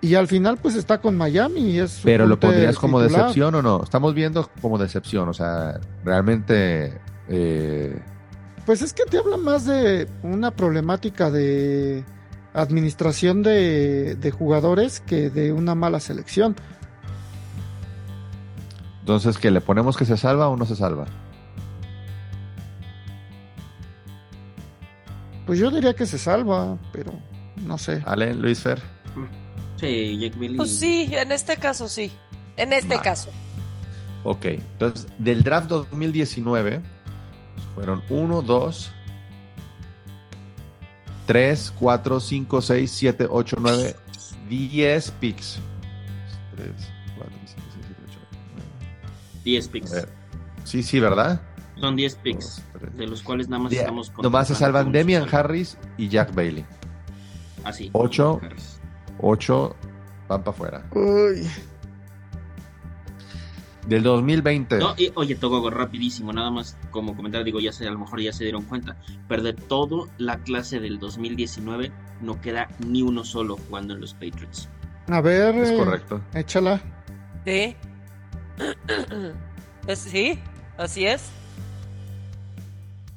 y 0.01 0.15
al 0.15 0.27
final 0.27 0.57
pues 0.57 0.75
está 0.75 0.99
con 0.99 1.17
Miami 1.17 1.71
y 1.71 1.79
es 1.79 2.01
Pero 2.03 2.25
lo 2.27 2.39
pondrías 2.39 2.77
como 2.77 3.01
titular. 3.01 3.21
decepción 3.23 3.55
o 3.55 3.61
no? 3.61 3.83
Estamos 3.83 4.13
viendo 4.13 4.49
como 4.61 4.77
decepción, 4.77 5.27
o 5.29 5.33
sea, 5.33 5.79
realmente 6.03 6.99
eh, 7.29 7.99
Pues 8.65 8.81
es 8.81 8.93
que 8.93 9.03
te 9.05 9.17
habla 9.17 9.37
más 9.37 9.65
de 9.65 10.07
una 10.23 10.51
problemática 10.51 11.31
de 11.31 12.03
administración 12.53 13.43
de, 13.43 14.15
de 14.15 14.31
jugadores 14.31 14.99
que 15.01 15.29
de 15.29 15.51
una 15.53 15.75
mala 15.75 15.99
selección. 15.99 16.55
entonces 18.99 19.37
que 19.37 19.51
le 19.51 19.61
ponemos 19.61 19.95
que 19.95 20.03
se 20.05 20.17
salva 20.17 20.49
o 20.49 20.57
no 20.57 20.65
se 20.65 20.75
salva. 20.75 21.05
Pues 25.45 25.59
yo 25.59 25.71
diría 25.71 25.93
que 25.95 26.05
se 26.05 26.17
salva, 26.17 26.77
pero 26.91 27.13
no 27.65 27.77
sé. 27.77 28.03
¿Ale, 28.05 28.33
Luis 28.33 28.59
Fer? 28.59 28.81
Sí, 29.77 30.17
Jake 30.19 30.37
Billy. 30.37 30.57
Pues 30.57 30.77
sí, 30.77 31.07
en 31.11 31.31
este 31.31 31.57
caso 31.57 31.87
sí. 31.87 32.11
En 32.57 32.73
este 32.73 32.89
vale. 32.89 33.01
caso. 33.01 33.29
Ok, 34.23 34.45
entonces 34.45 35.07
del 35.19 35.43
draft 35.43 35.69
2019 35.69 36.81
fueron 37.75 38.03
1, 38.09 38.41
2, 38.41 38.91
3, 41.27 41.73
4, 41.79 42.19
5, 42.19 42.61
6, 42.61 42.91
7, 42.91 43.27
8, 43.29 43.57
9, 43.59 43.95
10 44.49 45.11
picks. 45.11 45.59
3, 46.55 46.69
4, 47.17 47.33
5, 47.45 47.61
6, 47.73 47.85
7, 47.87 48.01
8, 48.09 48.19
9. 48.55 48.67
10 49.43 49.67
picks. 49.67 50.07
Sí, 50.63 50.83
sí, 50.83 50.99
¿verdad? 50.99 51.41
Son 51.79 51.95
10 51.95 52.15
picks, 52.15 52.63
de 52.95 53.07
los 53.07 53.21
cuales 53.21 53.47
nada 53.47 53.63
más 53.63 53.71
de, 53.71 53.77
estamos... 53.77 54.11
Nomás 54.21 54.47
se 54.47 54.55
salvan 54.55 54.91
Demian 54.91 55.27
Harris 55.31 55.77
y 55.97 56.09
Jack 56.09 56.33
Bailey. 56.33 56.65
Ah, 57.63 57.69
Así. 57.69 57.89
8. 57.93 58.41
8 59.21 59.75
van 60.27 60.43
para 60.43 60.51
afuera. 60.55 60.85
Uy. 60.93 61.47
Del 63.87 64.03
2020. 64.03 64.79
No, 64.79 64.93
y, 64.97 65.11
oye, 65.15 65.35
Togo, 65.35 65.69
rapidísimo, 65.69 66.33
nada 66.33 66.51
más 66.51 66.77
como 66.91 67.15
comentar, 67.15 67.45
digo, 67.45 67.61
ya 67.61 67.71
sé, 67.71 67.87
a 67.87 67.91
lo 67.91 67.99
mejor 67.99 68.19
ya 68.19 68.33
se 68.33 68.43
dieron 68.43 68.63
cuenta, 68.63 68.97
pero 69.29 69.43
de 69.43 69.53
toda 69.53 70.07
la 70.17 70.37
clase 70.39 70.81
del 70.81 70.99
2019 70.99 71.91
no 72.21 72.41
queda 72.41 72.67
ni 72.85 73.01
uno 73.01 73.23
solo 73.23 73.55
jugando 73.55 73.93
en 73.93 74.01
los 74.01 74.13
Patriots. 74.13 74.67
A 75.09 75.21
ver, 75.21 75.55
es 75.55 75.69
eh, 75.69 75.77
correcto. 75.77 76.21
échala. 76.33 76.81
Sí. 77.45 77.75
Es- 79.87 79.99
sí, 79.99 80.37
así 80.77 81.05
es. 81.05 81.29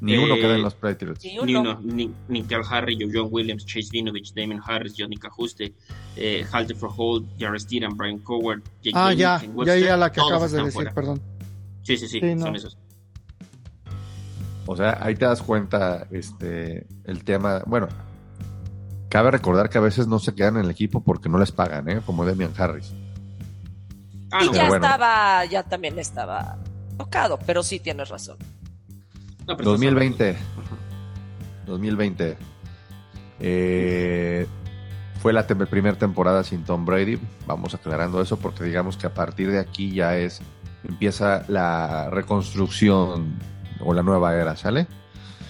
Ni 0.00 0.16
uno 0.16 0.34
eh, 0.34 0.40
queda 0.40 0.54
en 0.56 0.62
los 0.62 0.74
Patriots. 0.74 1.22
Ni 1.24 1.36
Ni 1.44 1.54
uno. 1.54 1.60
uno, 1.60 1.80
ni, 1.82 2.10
ni 2.28 2.42
Cal 2.44 2.62
Harry, 2.70 2.96
John 2.98 3.28
Williams, 3.30 3.66
Chase 3.66 3.88
Vinovich, 3.92 4.32
Damon 4.34 4.60
Harris, 4.66 4.94
Johnny 4.96 5.16
Cajuste, 5.16 5.74
eh, 6.16 6.46
Halter 6.50 6.74
for 6.76 6.90
Hold, 6.96 7.26
Jared 7.38 7.60
Steedham, 7.60 7.96
Brian 7.96 8.18
Coward, 8.20 8.62
Jake 8.82 8.92
Ah, 8.96 9.04
Bailey, 9.06 9.18
ya, 9.20 9.42
ya, 9.66 9.76
ya 9.76 9.96
la 9.98 10.10
que 10.10 10.20
acabas 10.20 10.52
de 10.52 10.58
decir, 10.58 10.72
fuera. 10.72 10.94
perdón. 10.94 11.20
Sí, 11.82 11.96
sí, 11.98 12.08
sí, 12.08 12.20
Sí, 12.20 12.34
no. 12.34 12.42
son 12.46 12.56
esos. 12.56 12.78
O 14.66 14.76
sea, 14.76 14.98
ahí 15.02 15.14
te 15.16 15.24
das 15.24 15.42
cuenta 15.42 16.06
este 16.10 16.86
el 17.04 17.24
tema. 17.24 17.62
Bueno, 17.66 17.88
cabe 19.08 19.30
recordar 19.32 19.68
que 19.68 19.78
a 19.78 19.80
veces 19.80 20.06
no 20.06 20.18
se 20.18 20.34
quedan 20.34 20.56
en 20.58 20.64
el 20.64 20.70
equipo 20.70 21.02
porque 21.02 21.28
no 21.28 21.38
les 21.38 21.50
pagan, 21.52 21.88
¿eh? 21.90 22.00
Como 22.06 22.24
Demian 22.24 22.52
Harris. 22.56 22.92
Ah, 24.32 24.44
y 24.44 24.46
no, 24.46 24.52
ya 24.54 24.68
bueno. 24.68 24.86
estaba, 24.86 25.44
ya 25.46 25.62
también 25.64 25.98
estaba 25.98 26.56
tocado, 26.96 27.38
pero 27.46 27.62
sí 27.64 27.80
tienes 27.80 28.08
razón. 28.10 28.36
No, 29.46 29.56
pero 29.56 29.70
2020. 29.70 30.30
estás 30.30 30.46
hablando- 30.56 30.76
2020. 31.66 32.36
Eh, 33.38 34.46
fue 35.20 35.32
la 35.32 35.46
tem- 35.46 35.66
primera 35.68 35.96
temporada 35.98 36.42
sin 36.44 36.64
Tom 36.64 36.84
Brady. 36.84 37.18
Vamos 37.46 37.74
aclarando 37.74 38.20
eso 38.20 38.38
porque 38.38 38.64
digamos 38.64 38.96
que 38.96 39.06
a 39.06 39.14
partir 39.14 39.50
de 39.50 39.58
aquí 39.58 39.92
ya 39.92 40.16
es 40.16 40.40
empieza 40.88 41.44
la 41.48 42.08
reconstrucción 42.10 43.34
o 43.84 43.92
la 43.94 44.02
nueva 44.02 44.34
era, 44.34 44.56
¿sale? 44.56 44.86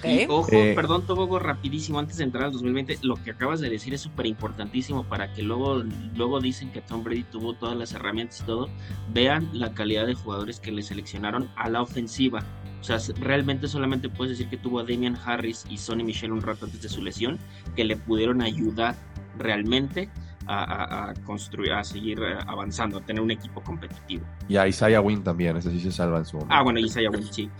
Y 0.02 0.24
ojo, 0.30 0.48
Eh, 0.50 0.72
perdón, 0.74 1.02
Togo, 1.06 1.38
rapidísimo, 1.38 1.98
antes 1.98 2.16
de 2.16 2.24
entrar 2.24 2.44
al 2.44 2.52
2020, 2.52 2.98
lo 3.02 3.16
que 3.16 3.32
acabas 3.32 3.60
de 3.60 3.68
decir 3.68 3.92
es 3.92 4.00
súper 4.00 4.24
importantísimo 4.26 5.04
para 5.04 5.32
que 5.34 5.42
luego, 5.42 5.84
luego 6.16 6.40
dicen 6.40 6.72
que 6.72 6.80
Tom 6.80 7.04
Brady 7.04 7.24
tuvo 7.24 7.52
todas 7.52 7.76
las 7.76 7.92
herramientas 7.92 8.40
y 8.40 8.44
todo. 8.44 8.68
Vean 9.12 9.50
la 9.52 9.74
calidad 9.74 10.06
de 10.06 10.14
jugadores 10.14 10.58
que 10.58 10.72
le 10.72 10.82
seleccionaron 10.82 11.50
a 11.54 11.68
la 11.68 11.82
ofensiva. 11.82 12.42
O 12.80 12.84
sea, 12.84 12.98
realmente 13.20 13.68
solamente 13.68 14.08
puedes 14.08 14.30
decir 14.38 14.48
que 14.48 14.56
tuvo 14.56 14.80
a 14.80 14.84
Damian 14.84 15.16
Harris 15.24 15.64
y 15.68 15.76
Sonny 15.76 16.02
Michel 16.02 16.32
un 16.32 16.40
rato 16.40 16.64
antes 16.64 16.80
de 16.82 16.88
su 16.88 17.02
lesión, 17.02 17.38
que 17.76 17.84
le 17.84 17.96
pudieron 17.96 18.40
ayudar 18.40 18.94
realmente 19.38 20.08
a, 20.46 20.64
a- 20.64 21.10
a 21.10 21.14
construir, 21.24 21.72
a 21.72 21.84
seguir 21.84 22.18
eh, 22.20 22.38
avanzando, 22.46 22.98
a 22.98 23.00
tener 23.02 23.22
un 23.22 23.30
equipo 23.30 23.60
competitivo. 23.62 24.24
Y 24.48 24.56
a 24.56 24.66
Isaiah 24.66 25.00
Wynn 25.00 25.22
también, 25.22 25.56
ese 25.58 25.70
sí 25.70 25.80
se 25.80 25.92
salva 25.92 26.18
en 26.18 26.24
su 26.24 26.36
momento. 26.38 26.54
Ah, 26.56 26.62
bueno, 26.62 26.78
Isaiah 26.80 27.10
Wynn, 27.10 27.30
sí. 27.32 27.50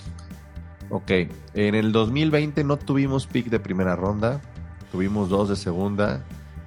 Ok, 0.88 1.10
en 1.54 1.74
el 1.74 1.92
2020 1.92 2.64
no 2.64 2.76
tuvimos 2.78 3.26
pick 3.26 3.46
de 3.46 3.60
primera 3.60 3.94
ronda, 3.94 4.40
tuvimos 4.90 5.28
dos 5.28 5.48
de 5.48 5.54
segunda, 5.56 6.24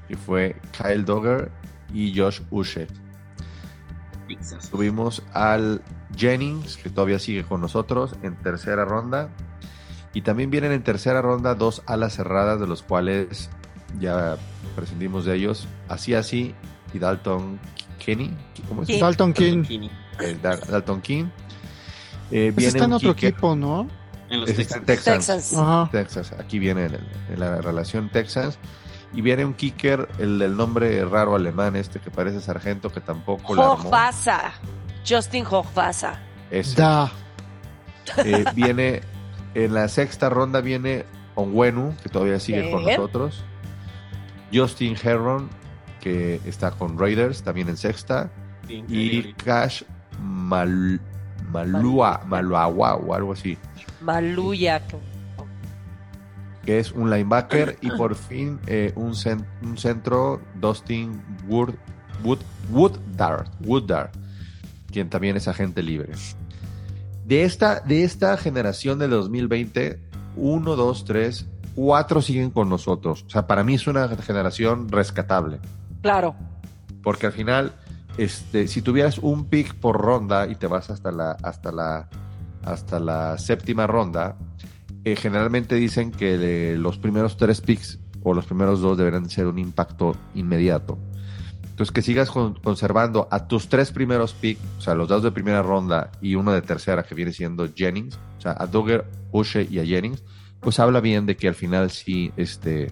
que 0.08 0.16
fue 0.16 0.56
Kyle 0.82 1.04
Dogger 1.04 1.52
y 1.94 2.18
Josh 2.18 2.40
Uche. 2.52 2.88
Pizzas. 4.38 4.70
Tuvimos 4.70 5.24
al 5.34 5.82
Jennings, 6.16 6.78
que 6.78 6.90
todavía 6.90 7.20
sigue 7.20 7.44
con 7.44 7.62
nosotros, 7.62 8.16
en 8.22 8.36
tercera 8.36 8.86
ronda. 8.86 9.30
Y 10.14 10.22
también 10.22 10.52
vienen 10.52 10.72
en 10.72 10.84
tercera 10.84 11.22
ronda 11.22 11.56
dos 11.56 11.82
alas 11.88 12.14
cerradas, 12.14 12.60
de 12.60 12.68
los 12.68 12.84
cuales 12.84 13.50
ya 14.00 14.38
prescindimos 14.76 15.26
de 15.26 15.36
ellos. 15.36 15.68
Así 15.90 16.14
así 16.14 16.54
y 16.94 17.00
Dalton 17.00 17.60
Kenny. 17.98 18.32
¿Cómo 18.68 18.84
es? 18.84 18.88
Sí. 18.90 19.00
Dalton 19.00 19.34
King. 19.34 19.64
Eh, 20.20 20.38
Dalton 20.42 21.02
King. 21.02 21.26
Eh, 22.32 22.48
Ese 22.50 22.52
viene 22.52 22.68
está 22.68 22.86
en 22.86 22.94
otro 22.94 23.16
kicker- 23.16 23.30
equipo, 23.30 23.56
¿no? 23.56 23.88
En 24.30 24.42
los. 24.42 24.54
Texans. 24.86 25.54
Ajá. 25.54 25.90
Texas. 25.92 26.32
Aquí 26.40 26.60
viene 26.60 26.86
en, 26.86 26.94
el- 26.96 27.08
en 27.34 27.40
la 27.40 27.62
relación 27.62 28.10
Texans. 28.10 28.58
Y 29.14 29.22
viene 29.22 29.46
un 29.46 29.54
kicker, 29.54 30.10
el 30.18 30.40
del 30.40 30.58
nombre 30.58 31.06
raro 31.06 31.36
alemán, 31.36 31.76
este 31.76 32.00
que 32.00 32.10
parece 32.10 32.42
sargento, 32.42 32.90
que 32.90 33.00
tampoco 33.00 33.56
la 33.56 33.74
armó. 33.74 33.90
Hochwasser. 33.90 34.52
Justin 35.08 35.46
Hochwasser. 35.46 36.14
Ese. 36.50 36.82
Da. 36.82 37.12
Eh, 38.18 38.44
viene 38.56 39.02
en 39.54 39.74
la 39.74 39.88
sexta 39.88 40.30
ronda 40.30 40.62
viene 40.62 41.06
Onwenu, 41.36 41.96
que 42.02 42.10
todavía 42.10 42.40
sigue 42.40 42.72
con 42.72 42.84
nosotros. 42.84 43.44
Justin 44.54 44.96
Herron, 45.02 45.50
que 46.02 46.42
está 46.46 46.72
con 46.72 46.98
Raiders, 46.98 47.44
también 47.44 47.70
en 47.70 47.78
sexta. 47.78 48.32
Y. 48.68 49.34
Cash 49.34 49.84
Mal, 50.20 51.02
Malua, 51.52 52.22
Maluagua 52.26 52.96
o 52.96 53.14
algo 53.14 53.34
así, 53.34 53.58
Maluya. 54.02 54.82
Que 56.66 56.80
es 56.80 56.92
un 56.92 57.10
linebacker. 57.10 57.78
y 57.82 57.90
por 57.98 58.16
fin 58.16 58.60
eh, 58.68 58.92
un, 58.96 59.14
un 59.62 59.78
centro, 59.78 60.42
Dustin 60.60 61.22
Wood, 61.48 61.76
Wood, 62.24 62.98
Wooddard, 63.62 64.12
quien 64.92 65.10
también 65.10 65.38
es 65.38 65.48
agente 65.48 65.84
libre. 65.84 66.14
De 67.26 67.44
esta, 67.44 67.80
de 67.80 68.04
esta 68.04 68.36
generación 68.38 69.00
del 69.00 69.12
2020, 69.12 70.00
uno, 70.36 70.76
dos, 70.76 71.06
tres, 71.06 71.48
cuatro 71.76 72.22
siguen 72.22 72.50
con 72.50 72.70
nosotros. 72.70 73.24
O 73.28 73.30
sea, 73.30 73.48
para 73.48 73.64
mí 73.64 73.76
es 73.76 73.88
una 73.88 74.08
generación 74.10 74.90
rescatable. 74.90 75.60
Claro. 76.02 76.36
Porque 77.02 77.28
al 77.28 77.34
final, 77.34 77.74
este, 78.18 78.68
si 78.68 78.82
tuvieras 78.82 79.18
un 79.20 79.46
pick 79.46 79.74
por 79.76 80.00
ronda 80.00 80.48
y 80.48 80.56
te 80.56 80.68
vas 80.68 80.90
hasta 80.90 81.12
la, 81.12 81.32
hasta 81.32 81.72
la, 81.72 82.10
hasta 82.64 83.00
la 83.00 83.38
séptima 83.38 83.88
ronda, 83.88 84.36
generalmente 85.18 85.76
dicen 85.76 86.12
que 86.12 86.76
los 86.78 86.98
primeros 86.98 87.38
tres 87.38 87.62
picks 87.62 88.00
o 88.24 88.34
los 88.34 88.46
primeros 88.46 88.80
dos 88.82 88.98
deberán 88.98 89.30
ser 89.30 89.48
un 89.48 89.60
impacto 89.60 90.16
inmediato. 90.34 90.98
Entonces, 91.64 91.92
que 91.92 92.02
sigas 92.02 92.30
con- 92.30 92.54
conservando 92.54 93.28
a 93.32 93.48
tus 93.48 93.68
tres 93.68 93.92
primeros 93.92 94.34
picks, 94.34 94.62
o 94.78 94.82
sea, 94.82 94.96
los 94.96 95.08
dos 95.10 95.24
de 95.24 95.32
primera 95.32 95.62
ronda 95.62 96.12
y 96.22 96.36
uno 96.36 96.52
de 96.54 96.62
tercera, 96.62 97.04
que 97.04 97.16
viene 97.16 97.34
siendo 97.34 97.68
Jennings, 97.74 98.18
o 98.38 98.42
sea, 98.42 98.56
a 98.58 98.68
Duggar, 98.68 99.06
Ushe 99.32 99.68
y 99.70 99.80
a 99.80 99.86
Jennings, 99.86 100.24
pues 100.60 100.80
habla 100.80 101.02
bien 101.02 101.26
de 101.26 101.36
que 101.36 101.48
al 101.48 101.56
final 101.56 101.90
sí 101.90 102.32
este, 102.38 102.92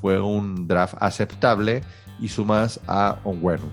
fue 0.00 0.20
un 0.20 0.66
draft 0.66 0.94
aceptable 0.98 1.82
y 2.18 2.28
sumas 2.28 2.80
a 2.88 3.20
Onwenu. 3.22 3.68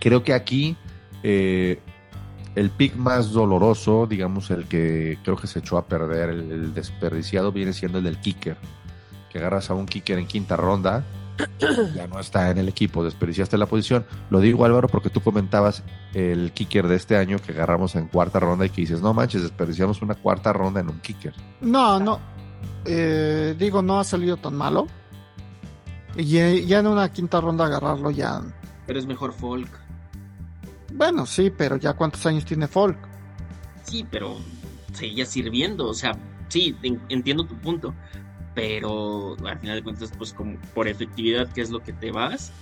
Creo 0.00 0.24
que 0.24 0.34
aquí 0.34 0.76
eh, 1.22 1.78
el 2.54 2.70
pick 2.70 2.96
más 2.96 3.32
doloroso, 3.32 4.06
digamos, 4.06 4.50
el 4.50 4.66
que 4.66 5.18
creo 5.22 5.36
que 5.36 5.46
se 5.46 5.60
echó 5.60 5.78
a 5.78 5.86
perder, 5.86 6.30
el, 6.30 6.52
el 6.52 6.74
desperdiciado, 6.74 7.52
viene 7.52 7.72
siendo 7.72 7.98
el 7.98 8.04
del 8.04 8.20
kicker. 8.20 8.56
Que 9.30 9.38
agarras 9.38 9.70
a 9.70 9.74
un 9.74 9.86
kicker 9.86 10.18
en 10.18 10.26
quinta 10.26 10.56
ronda, 10.56 11.04
ya 11.94 12.06
no 12.06 12.20
está 12.20 12.50
en 12.50 12.58
el 12.58 12.68
equipo, 12.68 13.04
desperdiciaste 13.04 13.56
la 13.58 13.66
posición. 13.66 14.04
Lo 14.30 14.40
digo, 14.40 14.64
Álvaro, 14.64 14.88
porque 14.88 15.10
tú 15.10 15.20
comentabas 15.20 15.82
el 16.14 16.52
kicker 16.52 16.88
de 16.88 16.96
este 16.96 17.16
año 17.16 17.38
que 17.38 17.52
agarramos 17.52 17.94
en 17.94 18.08
cuarta 18.08 18.40
ronda 18.40 18.66
y 18.66 18.70
que 18.70 18.82
dices, 18.82 19.00
no 19.00 19.14
manches, 19.14 19.42
desperdiciamos 19.42 20.02
una 20.02 20.14
cuarta 20.14 20.52
ronda 20.52 20.80
en 20.80 20.90
un 20.90 21.00
kicker. 21.00 21.34
No, 21.60 21.98
no. 21.98 22.20
Eh, 22.84 23.54
digo, 23.58 23.82
no 23.82 24.00
ha 24.00 24.04
salido 24.04 24.36
tan 24.36 24.54
malo. 24.54 24.86
Y 26.16 26.66
ya 26.66 26.78
en 26.78 26.86
una 26.86 27.10
quinta 27.10 27.40
ronda 27.40 27.66
agarrarlo 27.66 28.10
ya. 28.10 28.42
Pero 28.86 28.98
es 28.98 29.06
mejor 29.06 29.32
folk. 29.32 29.81
Bueno, 30.94 31.26
sí, 31.26 31.50
pero 31.50 31.76
ya 31.76 31.94
cuántos 31.94 32.24
años 32.26 32.44
tiene 32.44 32.66
Folk. 32.68 32.96
Sí, 33.84 34.06
pero 34.10 34.36
seguía 34.92 35.26
sirviendo. 35.26 35.88
O 35.88 35.94
sea, 35.94 36.12
sí, 36.48 36.76
en- 36.82 37.00
entiendo 37.08 37.44
tu 37.44 37.56
punto. 37.56 37.94
Pero 38.54 39.34
al 39.46 39.58
final 39.58 39.76
de 39.76 39.82
cuentas, 39.82 40.12
pues 40.16 40.32
como 40.34 40.58
por 40.74 40.86
efectividad, 40.86 41.48
que 41.48 41.62
es 41.62 41.70
lo 41.70 41.80
que 41.82 41.92
te 41.94 42.10
vas, 42.12 42.52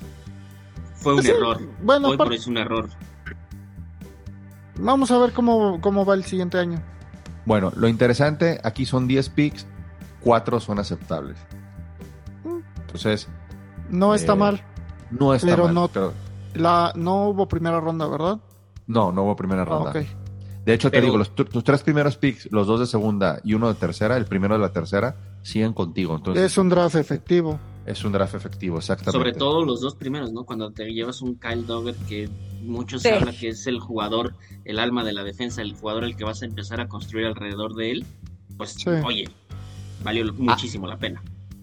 fue 0.95 1.15
un 1.15 1.23
Sí, 1.23 1.31
error. 1.31 1.61
Bueno, 1.83 2.09
Hoy 2.09 2.17
por 2.17 2.33
es 2.33 2.47
un 2.47 2.59
error. 2.59 2.89
vamos 4.77 5.11
a 5.11 5.19
ver 5.19 5.33
cómo, 5.33 5.81
cómo 5.81 6.05
va 6.05 6.15
el 6.15 6.25
siguiente 6.25 6.59
año. 6.59 6.81
Bueno, 7.45 7.73
lo 7.75 7.89
interesante, 7.89 8.61
aquí 8.63 8.87
son 8.87 9.09
10 9.09 9.29
picks, 9.31 9.67
4 10.21 10.61
son 10.61 10.79
aceptables. 10.79 11.39
Entonces, 12.83 13.29
No 13.89 14.15
está 14.15 14.35
Eh, 14.35 14.37
mal. 14.37 14.63
no 15.11 15.35
está 15.35 15.49
Pero 15.49 15.65
mal. 15.65 15.75
no- 15.75 15.89
pero- 15.89 16.13
La, 16.55 16.93
no 16.97 17.29
hubo 17.29 17.47
primera 17.49 17.81
ronda, 17.81 18.07
¿verdad? 18.09 18.39
no, 18.87 19.13
no 19.13 19.23
hubo 19.23 19.37
primera 19.37 19.63
Ah, 19.63 19.67
ronda. 19.67 19.93
De 19.93 20.75
hecho, 20.75 20.91
te 20.91 20.97
Pero- 20.97 21.05
digo, 21.07 21.17
los, 21.19 21.35
tu- 21.35 21.45
tus 21.45 21.63
tres 21.65 21.83
primeros 21.83 22.17
picks, 22.17 22.51
los 22.53 22.67
dos 22.67 22.81
de 22.81 22.87
segunda 22.87 23.41
y 23.45 23.55
uno 23.55 23.69
de 23.69 23.75
tercera, 23.75 24.17
el 24.17 24.25
primero 24.27 24.55
de 24.55 24.61
la 24.61 24.73
tercera, 24.73 25.17
siguen 25.43 25.73
contigo. 25.73 26.17
Entonces, 26.17 26.45
Es 26.45 26.59
un 26.59 26.69
draft 26.69 26.97
efectivo. 26.97 27.59
es 27.87 28.05
un 28.05 28.13
draft 28.13 28.35
efectivo, 28.35 28.77
exactamente. 28.79 29.17
Sobre 29.19 29.33
todo 29.33 29.65
los 29.65 29.81
dos 29.81 29.95
primeros, 29.95 30.33
¿no? 30.33 30.45
Cuando 30.45 30.71
te 30.71 30.93
llevas 30.93 31.23
un 31.23 31.37
Kyle 31.37 31.65
Dogger 31.67 31.95
que 32.09 32.29
muchos 32.63 33.03
Sí. 33.03 33.09
hablan 33.09 33.35
que 33.35 33.49
es 33.49 33.67
el 33.67 33.79
jugador, 33.81 34.35
el 34.65 34.79
alma 34.79 35.03
de 35.03 35.13
la 35.15 35.25
defensa, 35.25 35.63
el 35.63 35.75
jugador 35.75 36.05
el 36.05 36.15
que 36.17 36.25
vas 36.25 36.43
a 36.43 36.45
empezar 36.47 36.81
a 36.81 36.89
construir 36.89 37.27
alrededor 37.27 37.75
de 37.75 37.93
él, 37.93 38.07
pues 38.59 38.73
Sí. 38.75 38.91
oye, 39.05 39.29
valió 40.05 40.31
muchísimo 40.35 40.87
la 40.87 40.99
pena. 40.99 41.23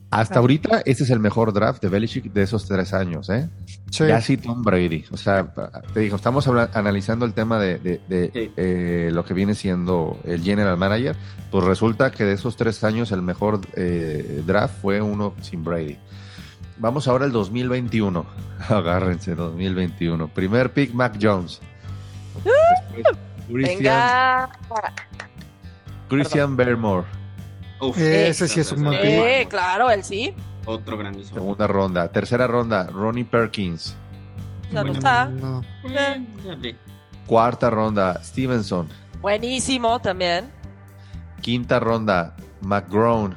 Hasta 0.10 0.40
ahorita, 0.40 0.84
este 0.86 1.04
es 1.04 1.10
el 1.10 1.20
mejor 1.20 1.52
draft 1.52 1.82
de 1.82 1.90
Belichick 1.90 2.32
de 2.32 2.44
esos 2.44 2.66
tres 2.66 2.94
años, 2.94 3.30
¿eh? 3.30 3.50
Sí. 3.92 4.08
Ya 4.08 4.22
sí 4.22 4.38
Tom 4.38 4.64
Brady. 4.64 5.04
O 5.12 5.18
sea, 5.18 5.52
te 5.94 6.00
digo, 6.00 6.16
estamos 6.16 6.48
analizando 6.48 7.26
el 7.26 7.34
tema 7.34 7.60
de, 7.60 7.78
de- 7.80 8.02
de, 8.08 8.32
Sí. 8.34 8.52
eh, 8.56 9.10
lo 9.14 9.26
que 9.26 9.34
viene 9.34 9.54
siendo 9.54 10.18
el 10.24 10.42
general 10.42 10.78
manager. 10.78 11.16
Pues 11.52 11.66
resulta 11.66 12.12
que 12.12 12.24
de 12.24 12.34
esos 12.34 12.56
tres 12.56 12.84
años 12.86 13.12
el 13.12 13.22
mejor 13.22 13.60
eh, 13.76 14.44
draft 14.46 14.82
fue 14.82 15.02
uno 15.02 15.34
sin 15.42 15.64
Brady. 15.66 15.98
Vamos 16.78 17.08
ahora 17.10 17.26
al 17.26 17.32
2021. 17.34 18.26
Agárrense, 18.70 19.36
2021. 19.36 20.30
Primer 20.30 20.72
pick, 20.72 20.94
Mac 20.94 21.18
Jones. 21.22 21.60
Después, 22.36 23.18
Christian, 23.48 23.78
Venga. 23.78 24.50
Christian 26.08 26.56
Barmore, 26.56 27.06
Uf, 27.80 27.98
Ese 27.98 28.48
sí 28.48 28.60
es 28.60 28.72
un 28.72 28.84
buen 28.86 28.98
Eh, 29.02 29.46
claro, 29.50 29.90
él 29.92 30.04
sí. 30.04 30.34
Otro 30.66 30.98
grandísimo. 30.98 31.36
segunda 31.40 31.68
ronda. 31.68 32.12
Tercera 32.12 32.48
ronda, 32.48 32.88
Ronnie 32.88 33.24
Perkins. 33.26 33.96
Ya 34.72 34.84
no 34.84 34.92
está. 34.92 35.26
no. 35.28 35.62
Eh, 35.86 36.26
ve. 36.60 36.76
Cuarta 37.26 37.70
ronda, 37.70 38.22
Stevenson. 38.24 38.88
Buenísimo 39.22 40.00
también. 40.00 40.52
Quinta 41.42 41.80
ronda, 41.80 42.36
McGrone, 42.62 43.36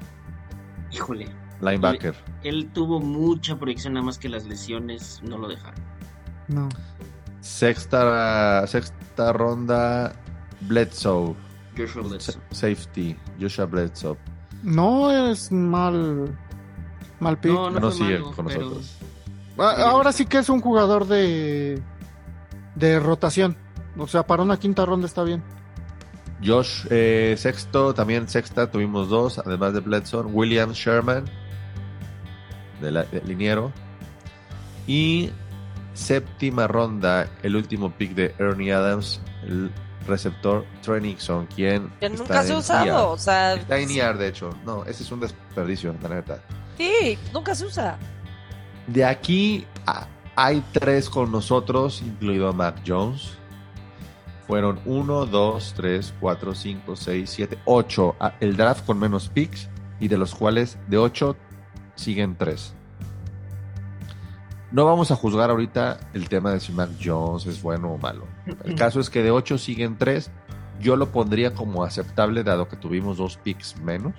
Híjole, 0.91 1.29
linebacker. 1.61 2.15
él 2.43 2.71
tuvo 2.73 2.99
mucha 3.01 3.57
proyección, 3.59 3.93
nada 3.95 4.07
más 4.07 4.19
que 4.19 4.29
las 4.29 4.47
lesiones 4.47 5.21
no 5.23 5.39
lo 5.39 5.49
dejaron. 5.49 5.79
No. 6.49 6.69
Sexta, 7.41 8.67
sexta 8.67 9.33
ronda, 9.33 10.13
Bledsoe, 10.63 11.35
Joshua 11.77 12.03
Bledsoe. 12.03 12.35
sa- 12.35 12.41
safety, 12.55 13.17
Joshua 13.41 13.67
Bledsoe. 13.67 14.17
No 14.63 15.11
es 15.31 15.51
mal. 15.53 16.37
Mal 17.19 17.39
pick. 17.39 17.53
No, 17.53 17.71
No 17.71 17.91
sigue 17.91 18.19
malo, 18.19 18.33
con 18.33 18.47
pero- 18.47 18.61
nosotros. 18.61 18.97
Ah, 19.59 19.75
Ahora 19.91 20.13
sí 20.13 20.25
que 20.27 20.39
es 20.39 20.49
un 20.49 20.61
jugador 20.61 21.07
de. 21.07 21.81
de 22.75 22.99
rotación. 23.01 23.57
O 23.99 24.07
sea, 24.07 24.27
para 24.27 24.43
una 24.43 24.59
quinta 24.59 24.87
ronda 24.87 25.07
está 25.07 25.23
bien. 25.23 25.43
Josh, 26.43 26.87
eh, 26.89 27.35
sexto, 27.37 27.93
también 27.93 28.27
sexta, 28.29 28.71
tuvimos 28.71 29.11
dos, 29.11 29.39
además 29.39 29.75
de 29.75 29.81
Bledsoe, 29.81 30.25
William 30.25 30.73
Sherman, 30.73 31.25
de 32.81 32.91
la, 32.91 33.03
de 33.05 33.21
liniero. 33.23 33.73
Y 34.87 35.31
séptima 35.93 36.67
ronda, 36.67 37.29
el 37.43 37.57
último 37.57 37.91
pick 37.91 38.15
de 38.15 38.35
Ernie 38.39 38.73
Adams, 38.73 39.21
el 39.43 39.71
receptor 40.07 40.65
Trey 40.83 41.01
Nixon, 41.01 41.47
quien 41.47 41.91
Que 42.01 42.09
nunca 42.09 42.43
se 42.43 42.53
ha 42.53 42.57
usado. 42.59 43.11
O 43.11 43.19
sea, 43.19 43.55
Está 43.55 43.79
en 43.79 43.91
IR, 43.91 44.17
de 44.19 44.29
hecho. 44.29 44.51
No, 44.65 44.85
ese 44.85 45.03
es 45.03 45.13
un 45.13 45.21
desperdicio, 45.21 45.95
la 46.03 46.09
neta. 46.09 46.43
sí, 46.77 47.19
nunca 47.33 47.55
se 47.55 47.67
usa. 47.67 47.99
De 48.87 49.05
aquí 49.05 49.67
hay 50.37 50.65
tres 50.73 51.09
con 51.11 51.31
nosotros, 51.31 52.03
incluido 52.03 52.53
Mac 52.53 52.83
Jones. 52.87 53.37
Fueron 54.47 54.81
1, 54.85 55.27
2, 55.27 55.75
3, 55.77 56.15
4, 56.19 56.55
5, 56.55 56.97
6, 56.97 57.31
7, 57.31 57.59
8. 57.67 58.17
El 58.41 58.57
draft 58.57 58.85
con 58.85 58.99
menos 58.99 59.29
picks 59.29 59.69
y 60.01 60.09
de 60.09 60.19
los 60.19 60.35
cuales 60.35 60.77
de 60.89 60.99
8 60.99 61.37
siguen 61.95 62.37
3. 62.37 62.75
No 64.73 64.85
vamos 64.85 65.11
a 65.11 65.17
juzgar 65.17 65.51
ahorita 65.51 65.99
el 66.15 66.29
tema 66.29 66.53
de 66.53 66.61
si 66.61 66.73
Mac 66.73 66.91
Jones 67.03 67.47
es 67.47 67.61
bueno 67.61 67.93
o 67.93 67.99
malo. 67.99 68.25
El 68.65 68.75
caso 68.77 69.01
es 69.01 69.11
que 69.11 69.23
de 69.23 69.31
8 69.33 69.59
siguen 69.59 69.97
3. 69.99 70.31
Yo 70.81 70.97
lo 70.97 71.11
pondría 71.11 71.55
como 71.55 71.85
aceptable 71.85 72.45
dado 72.45 72.69
que 72.69 72.77
tuvimos 72.77 73.17
dos 73.19 73.37
picks 73.37 73.77
menos. 73.83 74.15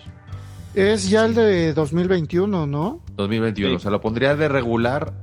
Es 0.74 1.10
ya 1.10 1.26
el 1.26 1.36
de 1.36 1.74
2021, 1.74 2.68
¿no? 2.68 3.02
2021, 3.16 3.70
Sí. 3.72 3.76
o 3.76 3.80
sea, 3.80 3.92
lo 3.92 4.02
pondría 4.02 4.36
de 4.36 4.48
regular 4.50 5.14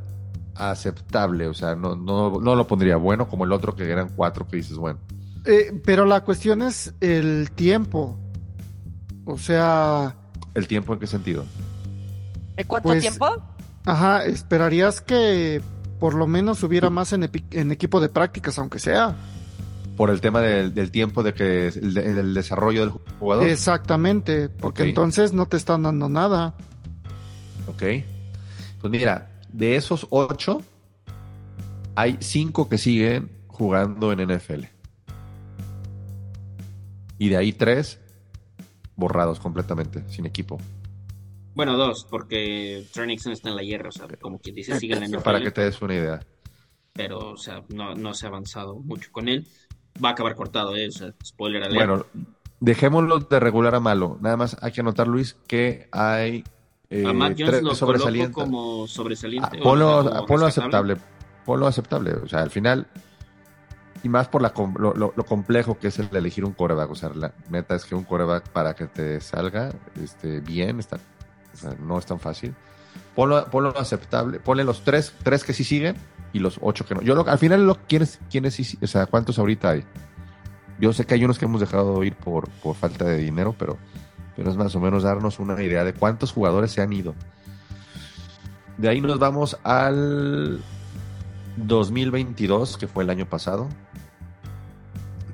a 0.55 0.71
aceptable, 0.71 1.47
o 1.47 1.55
sea, 1.55 1.75
no, 1.77 1.95
no, 1.95 2.41
no 2.41 2.55
lo 2.57 2.67
pondría 2.67 2.97
bueno 2.97 3.29
como 3.29 3.45
el 3.45 3.53
otro 3.53 3.77
que 3.77 3.89
eran 3.91 4.09
cuatro 4.17 4.47
que 4.49 4.57
dices, 4.57 4.77
bueno. 4.77 4.99
Eh, 5.45 5.81
pero 5.85 6.05
la 6.05 6.23
cuestión 6.25 6.63
es 6.63 6.95
el 7.01 7.51
tiempo. 7.53 8.19
O 9.25 9.39
sea, 9.39 10.17
¿El 10.55 10.67
tiempo 10.67 10.93
en 10.95 10.99
qué 10.99 11.07
sentido? 11.07 11.45
¿En 12.57 12.67
cuánto 12.67 12.89
Pues- 12.89 13.01
tiempo? 13.03 13.27
Ajá, 13.89 14.25
esperarías 14.25 15.01
que 15.01 15.63
por 15.99 16.15
lo 16.15 16.27
menos 16.27 16.63
hubiera 16.63 16.91
más 16.91 17.13
en, 17.13 17.25
equipo 17.73 18.01
de 18.01 18.09
prácticas, 18.09 18.59
aunque 18.59 18.79
sea. 18.79 19.17
Por 19.97 20.11
el 20.11 20.21
tema 20.21 20.41
del, 20.41 20.75
del 20.75 20.91
tiempo 20.93 21.23
de 21.23 21.35
que 21.35 21.69
el, 21.69 21.95
del 21.95 22.35
desarrollo 22.35 22.83
del 22.83 22.91
jugador. 23.19 23.49
Exactamente, 23.49 24.49
porque 24.49 24.85
entonces 24.85 25.33
no 25.33 25.47
te 25.47 25.57
están 25.57 25.83
dando 25.83 26.09
nada. 26.09 26.55
Ok. 27.67 27.83
Pues 28.81 28.91
mira, 28.91 29.31
de 29.53 29.75
esos 29.75 30.07
ocho, 30.11 30.63
hay 31.97 32.19
cinco 32.21 32.69
que 32.69 32.79
siguen 32.79 33.31
jugando 33.49 34.13
en 34.13 34.29
NFL. 34.29 34.65
Y 37.19 37.29
de 37.31 37.37
ahí 37.37 37.53
tres 37.53 37.99
borrados 38.95 39.41
completamente, 39.41 40.05
sin 40.09 40.27
equipo. 40.27 40.59
Bueno, 41.59 41.77
dos, 41.77 42.07
porque 42.09 42.87
Trey 42.93 43.07
Nixon 43.09 43.33
está 43.33 43.49
en 43.51 43.57
la 43.57 43.63
hierra, 43.63 43.89
o 43.89 43.93
sea, 43.93 44.07
como 44.21 44.39
quien 44.39 44.55
dice, 44.55 44.79
sigue 44.79 44.95
en 44.95 45.01
la 45.01 45.07
NFL, 45.09 45.23
Para 45.25 45.41
que 45.41 45.51
te 45.51 45.63
des 45.63 45.83
una 45.83 45.95
idea. 45.95 46.21
pero, 46.93 47.33
o 47.33 47.37
sea, 47.37 47.65
no, 47.69 47.95
no 47.97 48.15
se 48.15 48.27
ha 48.27 48.29
avanzado 48.29 48.77
mucho 48.77 49.11
con 49.13 49.29
él. 49.29 49.47
Va 50.03 50.11
a 50.11 50.13
acabar 50.13 50.37
cortado, 50.37 50.77
¿eh? 50.77 50.87
O 50.87 50.93
sea, 50.93 51.13
spoiler 51.25 51.65
alert. 51.65 51.75
Bueno, 51.75 52.07
dejémoslo 52.61 53.19
de 53.19 53.41
regular 53.41 53.75
a 53.75 53.81
malo. 53.81 54.19
Nada 54.21 54.37
más 54.37 54.57
hay 54.63 54.71
que 54.71 54.81
anotar, 54.83 55.09
Luis, 55.09 55.37
que 55.49 55.89
hay 55.91 56.45
eh, 56.91 57.05
a 57.05 57.13
Matt 57.13 57.33
Jones 57.37 57.47
tres 57.51 57.63
lo 57.63 57.71
coloco 57.71 57.75
sobresalientes. 57.77 58.35
como 58.35 58.85
Ah, 58.85 58.89
sobresaliente. 58.89 59.59
o 59.61 59.63
ponlo, 59.65 60.03
sea, 60.05 60.11
como 60.13 60.27
ponlo 60.27 60.47
rescatable. 60.47 60.93
aceptable. 60.95 61.15
Ponlo 61.45 61.67
aceptable. 61.67 62.13
O 62.15 62.29
sea, 62.29 62.43
al 62.43 62.51
final, 62.51 62.87
y 64.05 64.09
más 64.09 64.29
por 64.29 64.43
la, 64.43 64.53
lo, 64.79 64.95
lo- 64.95 65.13
lo 65.17 65.25
complejo 65.25 65.77
que 65.79 65.89
es 65.89 65.99
el 65.99 66.09
de 66.11 66.19
elegir 66.21 66.45
un 66.45 66.53
coreback. 66.53 66.91
O 66.91 66.95
sea, 66.95 67.09
la 67.11 67.35
neta 67.51 67.75
es 67.75 67.85
que 67.85 67.97
un 67.97 68.05
coreback 68.05 68.49
para 68.51 68.75
que 68.75 68.87
te 68.87 69.21
salga 69.21 69.73
este, 70.01 70.39
bien, 70.41 70.79
está, 70.79 70.99
no 71.81 71.99
es 71.99 72.07
tan 72.07 72.21
fácil. 72.21 72.55
Ponlo, 73.15 73.47
ponlo 73.51 73.77
aceptable. 73.79 74.41
Ponle 74.41 74.65
los 74.65 74.83
tres, 74.85 75.13
tres 75.23 75.45
que 75.45 75.53
sí 75.53 75.65
siguen 75.65 75.97
y 76.33 76.39
los 76.39 76.59
ocho 76.61 76.85
que 76.87 76.95
no. 76.95 77.03
Yo 77.03 77.29
al 77.29 77.39
final, 77.39 77.67
lo, 77.67 77.77
¿quiénes, 77.87 78.21
o 78.81 78.87
sea, 78.87 79.07
¿cuántos 79.07 79.39
ahorita 79.39 79.71
hay? 79.71 79.85
Yo 80.81 80.93
sé 80.93 81.05
que 81.05 81.15
hay 81.15 81.25
unos 81.25 81.39
que 81.39 81.45
hemos 81.45 81.61
dejado 81.61 82.03
ir 82.05 82.15
por, 82.15 82.49
por 82.49 82.77
falta 82.77 83.05
de 83.05 83.17
dinero, 83.17 83.55
pero, 83.59 83.77
pero 84.37 84.51
es 84.51 84.57
más 84.57 84.75
o 84.77 84.81
menos 84.81 85.03
darnos 85.03 85.39
una 85.41 85.61
idea 85.63 85.85
de 85.85 85.93
cuántos 85.93 86.33
jugadores 86.33 86.71
se 86.71 86.81
han 86.81 86.93
ido. 86.93 87.15
De 88.77 88.89
ahí 88.89 89.01
nos 89.01 89.19
vamos 89.19 89.59
al 89.65 90.63
2022, 91.57 92.79
que 92.79 92.87
fue 92.87 93.03
el 93.03 93.11
año 93.11 93.29
pasado, 93.29 93.69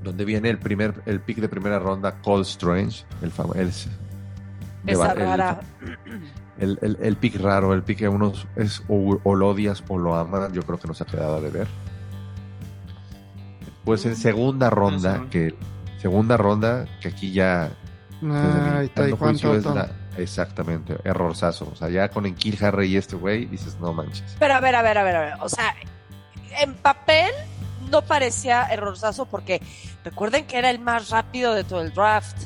donde 0.02 0.24
viene 0.24 0.48
el 0.48 0.58
primer 0.58 1.02
el 1.04 1.20
pick 1.20 1.38
de 1.38 1.48
primera 1.48 1.78
ronda, 1.78 2.22
Cole 2.22 2.42
Strange, 2.42 3.04
el 3.20 3.30
famoso. 3.30 3.90
Esa 4.86 5.14
rara. 5.14 5.60
El, 6.56 6.78
el, 6.82 6.96
el 7.02 7.16
pick 7.16 7.40
raro, 7.40 7.74
el 7.74 7.82
pick 7.82 7.98
que 7.98 8.08
unos 8.08 8.46
es 8.54 8.80
o, 8.86 9.18
o 9.24 9.34
lo 9.34 9.48
odias 9.48 9.82
o 9.88 9.98
lo 9.98 10.14
amas, 10.14 10.52
yo 10.52 10.62
creo 10.62 10.78
que 10.78 10.86
nos 10.86 11.00
ha 11.00 11.04
quedado 11.04 11.40
de 11.40 11.50
ver. 11.50 11.66
Pues 13.84 14.06
en 14.06 14.14
segunda 14.14 14.70
ronda, 14.70 15.26
que 15.30 15.54
segunda 15.98 16.36
ronda, 16.36 16.86
que 17.00 17.08
aquí 17.08 17.32
ya 17.32 17.70
Ay, 18.22 18.88
juicio 19.18 19.54
es 19.56 19.64
la- 19.64 19.90
exactamente, 20.16 20.96
errorzazo. 21.04 21.68
O 21.72 21.76
sea, 21.76 21.90
ya 21.90 22.08
con 22.08 22.24
Enkil 22.24 22.56
Harry 22.64 22.86
y 22.86 22.96
este 22.98 23.16
güey, 23.16 23.46
dices, 23.46 23.78
no 23.80 23.92
manches. 23.92 24.36
Pero 24.38 24.54
a 24.54 24.60
ver, 24.60 24.76
a 24.76 24.82
ver, 24.82 24.96
a 24.96 25.02
ver, 25.02 25.16
a 25.16 25.20
ver. 25.20 25.34
O 25.40 25.48
sea, 25.48 25.74
en 26.62 26.72
papel 26.74 27.32
no 27.90 28.02
parecía 28.02 28.62
errorzazo 28.66 29.26
porque 29.26 29.60
recuerden 30.04 30.46
que 30.46 30.56
era 30.56 30.70
el 30.70 30.78
más 30.78 31.10
rápido 31.10 31.52
de 31.54 31.64
todo 31.64 31.82
el 31.82 31.92
draft 31.92 32.36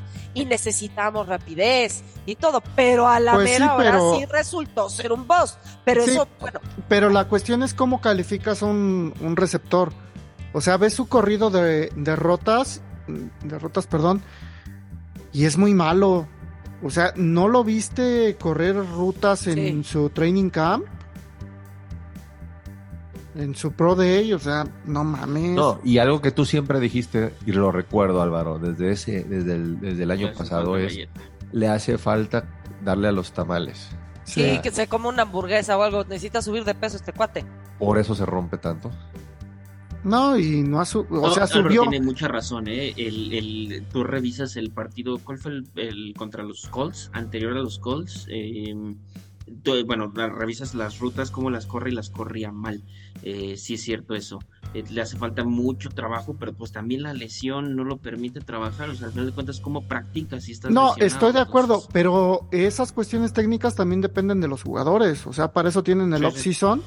y 0.40 0.44
necesitamos 0.46 1.27
rapidez 1.29 2.03
y 2.27 2.35
todo, 2.37 2.62
pero 2.77 3.09
a 3.09 3.20
la 3.20 3.35
Pues 3.35 3.48
sí, 3.51 3.53
mera 3.61 3.74
hora 3.74 3.90
pero- 3.92 4.14
sí 4.16 4.24
resultó 4.27 4.88
ser 4.88 5.12
un 5.12 5.27
boss. 5.27 5.59
Pero 5.85 6.05
Sí. 6.05 6.11
eso, 6.12 6.29
bueno, 6.40 6.61
Pero 6.88 7.09
la 7.11 7.27
cuestión 7.27 7.62
es 7.62 7.74
cómo 7.74 8.01
calificas 8.01 8.62
un, 8.62 9.12
un 9.20 9.37
receptor. 9.37 9.92
O 10.53 10.61
sea, 10.61 10.77
ves 10.77 10.94
su 10.94 11.09
corrido 11.09 11.51
de, 11.51 11.90
de 11.94 12.16
rotas, 12.16 12.81
de 13.07 13.59
rotas, 13.59 13.87
perdón, 13.87 14.22
y 15.33 15.44
es 15.44 15.57
muy 15.59 15.74
malo. 15.74 16.27
O 16.83 16.90
sea, 16.90 17.12
¿no 17.16 17.48
lo 17.48 17.64
viste 17.64 18.37
correr 18.40 18.77
rutas 18.77 19.46
en 19.48 19.83
Sí. 19.85 19.90
su 19.90 20.11
training 20.11 20.48
camp? 20.51 20.87
En 23.38 23.55
su 23.55 23.72
Pro 23.72 23.94
Day, 23.94 24.33
o 24.33 24.38
sea, 24.38 24.66
no 24.85 25.05
mames. 25.05 25.53
No, 25.53 25.81
y 25.85 25.98
algo 25.98 26.20
que 26.20 26.31
tú 26.33 26.44
siempre 26.44 26.81
dijiste, 26.81 27.33
y 27.46 27.53
lo 27.53 27.70
recuerdo, 27.72 28.20
Álvaro, 28.20 28.59
desde 28.59 28.90
ese, 28.90 29.24
desde 29.24 29.55
el, 29.55 29.81
desde 29.81 30.03
el 30.03 30.11
año 30.11 30.33
pasado 30.37 30.77
es, 30.77 30.92
galleta. 30.94 31.20
le 31.53 31.68
hace 31.68 31.98
falta 31.98 32.44
darle 32.85 33.09
a 33.09 33.12
los 33.12 33.33
tamales. 33.33 33.88
sí, 34.24 34.59
que 34.62 34.70
se 34.72 34.88
come 34.88 35.09
una 35.09 35.22
hamburguesa 35.22 35.79
o 35.79 35.83
algo, 35.83 36.03
necesita 36.05 36.42
subir 36.42 36.64
de 36.64 36.74
peso 36.74 36.96
este 36.96 37.12
cuate. 37.12 37.44
Por 37.79 37.96
eso 37.98 38.14
se 38.14 38.27
rompe 38.27 38.59
tanto. 38.59 38.90
No, 40.05 40.38
y 40.38 40.62
no 40.62 40.81
ha 40.81 40.85
su- 40.85 41.07
o 41.11 41.31
sea, 41.33 41.44
Álvaro 41.44 41.62
subió. 41.68 41.83
tiene 41.83 42.01
mucha 42.05 42.29
razón, 42.29 42.68
¿eh? 42.68 42.92
El, 42.96 43.33
el- 43.33 43.85
tú 43.92 44.05
revisas 44.05 44.57
el 44.57 44.70
partido, 44.70 45.18
¿cuál 45.18 45.38
fue 45.38 45.53
el, 45.53 45.66
el 45.77 46.14
contra 46.16 46.42
los 46.42 46.68
Colts? 46.68 47.11
Anterior 47.12 47.57
a 47.57 47.61
los 47.61 47.79
Colts. 47.79 48.27
eh, 48.31 48.74
bueno, 49.87 50.13
revisas 50.15 50.75
las 50.75 50.99
rutas, 50.99 51.31
cómo 51.31 51.51
las 51.51 51.67
corre 51.67 51.91
y 51.91 51.95
las 51.95 52.11
corría 52.11 52.53
mal. 52.53 52.83
Eh, 53.23 53.57
sí 53.57 53.75
es 53.75 53.83
cierto 53.83 54.15
eso. 54.15 54.39
Eh, 54.75 54.85
le 54.91 55.01
hace 55.01 55.17
falta 55.17 55.45
mucho 55.45 55.89
trabajo, 55.91 56.37
pero 56.39 56.53
pues 56.53 56.73
también 56.73 57.03
la 57.03 57.15
lesión 57.15 57.75
no 57.75 57.85
lo 57.85 57.99
permite 57.99 58.41
trabajar. 58.41 58.91
O 58.91 58.95
sea, 58.95 59.07
al 59.07 59.13
final 59.13 59.27
de 59.27 59.33
cuentas, 59.33 59.61
¿cómo 59.61 59.87
practicas 59.87 60.45
si 60.45 60.53
estás 60.53 60.71
No, 60.71 60.95
estoy 60.97 61.33
de 61.33 61.41
acuerdo, 61.41 61.75
Entonces, 61.75 61.91
pero 61.93 62.49
esas 62.51 62.93
cuestiones 62.93 63.33
técnicas 63.33 63.75
también 63.75 64.01
dependen 64.01 64.41
de 64.41 64.49
los 64.49 64.63
jugadores. 64.63 65.27
O 65.27 65.33
sea, 65.33 65.53
para 65.53 65.71
eso 65.71 65.83
tienen 65.83 66.13
el 66.13 66.21
Sí, 66.21 66.27
off-season 66.27 66.83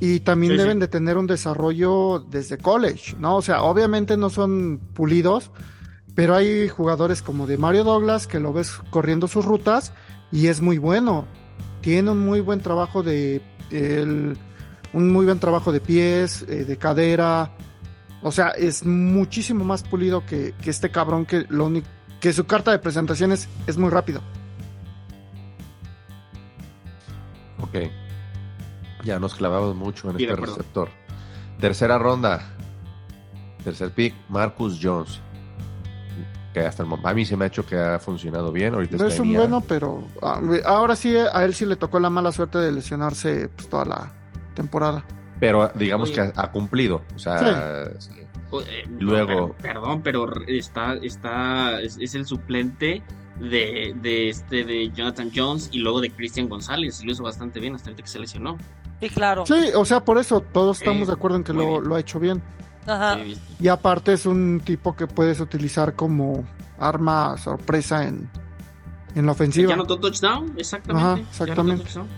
y 0.00 0.20
también 0.20 0.52
Sí, 0.52 0.56
sí. 0.58 0.62
deben 0.62 0.78
de 0.78 0.88
tener 0.88 1.18
un 1.18 1.26
desarrollo 1.26 2.20
desde 2.30 2.58
college, 2.58 3.14
¿no? 3.18 3.36
O 3.36 3.42
sea, 3.42 3.62
obviamente 3.62 4.16
no 4.16 4.30
son 4.30 4.80
pulidos, 4.94 5.50
pero 6.14 6.34
hay 6.34 6.68
jugadores 6.68 7.22
como 7.22 7.46
de 7.46 7.58
Mario 7.58 7.84
Douglas 7.84 8.26
que 8.26 8.40
lo 8.40 8.52
ves 8.52 8.72
corriendo 8.90 9.28
sus 9.28 9.44
rutas 9.44 9.92
y 10.32 10.46
es 10.48 10.60
muy 10.60 10.78
bueno. 10.78 11.26
Tiene 11.82 12.10
un 12.10 12.24
muy 12.24 12.40
buen 12.40 12.60
trabajo 12.60 13.02
de 13.02 13.42
el- 13.70 14.36
un 14.94 15.10
muy 15.12 15.24
buen 15.26 15.38
trabajo 15.38 15.70
de 15.72 15.80
pies, 15.80 16.42
eh, 16.48 16.64
de 16.64 16.76
cadera. 16.78 17.50
O 18.22 18.30
sea, 18.32 18.48
es 18.50 18.84
muchísimo 18.86 19.64
más 19.64 19.82
pulido 19.82 20.24
que, 20.24 20.54
que 20.62 20.70
este 20.70 20.90
cabrón 20.90 21.26
que 21.26 21.44
lo 21.50 21.66
único 21.66 21.86
que 22.20 22.32
su 22.32 22.44
carta 22.46 22.70
de 22.70 22.78
presentaciones 22.78 23.48
es 23.66 23.76
muy 23.78 23.90
rápido. 23.90 24.20
Ok. 27.60 27.90
Ya 29.04 29.18
nos 29.18 29.34
clavamos 29.34 29.74
mucho 29.74 30.10
en 30.10 30.18
Sí, 30.18 30.24
este 30.24 30.36
receptor. 30.36 30.88
Tercera 31.60 31.98
ronda. 31.98 32.42
Tercer 33.64 33.90
pick, 33.90 34.14
Marcus 34.28 34.78
Jones. 34.80 35.20
Que 36.52 36.60
hasta 36.60 36.82
el 36.82 36.88
momento, 36.88 37.08
a 37.08 37.14
mí 37.14 37.24
se 37.24 37.36
me 37.36 37.44
ha 37.44 37.48
hecho 37.48 37.64
que 37.64 37.76
ha 37.76 37.98
funcionado 37.98 38.52
bien. 38.52 38.74
Ahorita 38.74 38.96
No 38.98 39.06
es 39.06 39.18
un 39.18 39.32
bueno, 39.32 39.62
pero 39.62 40.06
ah, 40.20 40.40
ahora 40.66 40.94
sí 40.96 41.16
a 41.16 41.44
él 41.44 41.54
sí 41.54 41.64
le 41.64 41.76
tocó 41.76 41.98
la 41.98 42.10
mala 42.10 42.30
suerte 42.30 42.58
de 42.58 42.70
lesionarse 42.72 43.48
pues, 43.48 43.68
toda 43.68 43.84
la 43.86 44.12
temporada. 44.54 45.02
Pero 45.40 45.70
digamos 45.74 46.10
Oye. 46.10 46.14
que 46.16 46.20
ha, 46.20 46.42
ha 46.42 46.50
cumplido. 46.52 47.02
O 47.16 47.18
sea, 47.18 47.84
eh, 47.84 47.96
no, 48.90 49.00
Luego- 49.00 49.52
per- 49.54 49.72
perdón, 49.72 50.02
pero 50.02 50.26
está, 50.46 50.94
está, 50.96 51.80
es, 51.80 51.96
es 51.98 52.14
el 52.14 52.26
suplente 52.26 53.02
de, 53.40 53.94
de 54.02 54.28
este 54.28 54.64
de 54.64 54.90
Jonathan 54.90 55.30
Jones 55.34 55.70
y 55.72 55.78
luego 55.78 56.02
de 56.02 56.10
Christian 56.10 56.48
González. 56.50 57.00
Y 57.02 57.06
lo 57.06 57.12
hizo 57.12 57.22
bastante 57.22 57.60
bien 57.60 57.74
hasta 57.74 57.88
ahorita 57.88 58.02
que 58.02 58.10
se 58.10 58.18
lesionó. 58.18 58.58
Sí, 59.00 59.08
claro. 59.08 59.46
Sí, 59.46 59.70
o 59.74 59.84
sea, 59.86 60.04
por 60.04 60.18
eso 60.18 60.40
todos 60.40 60.76
Sí, 60.78 60.84
estamos 60.84 61.08
de 61.08 61.14
acuerdo 61.14 61.38
en 61.38 61.44
que 61.44 61.52
lo, 61.54 61.80
lo 61.80 61.94
ha 61.94 62.00
hecho 62.00 62.20
bien. 62.20 62.42
Ajá. 62.86 63.18
Y 63.60 63.68
aparte 63.68 64.12
es 64.14 64.26
un 64.26 64.60
tipo 64.64 64.94
que 64.96 65.06
puedes 65.06 65.40
utilizar 65.40 65.94
como 65.94 66.44
arma 66.78 67.36
sorpresa 67.38 68.06
en, 68.06 68.28
en 69.14 69.26
la 69.26 69.32
ofensiva. 69.32 69.68
Ya 69.68 69.74
anotó 69.74 69.98
touchdown, 70.00 70.52
exactamente. 70.56 71.08
Ajá, 71.08 71.20
exactamente. 71.20 71.84
touchdown. 71.84 72.08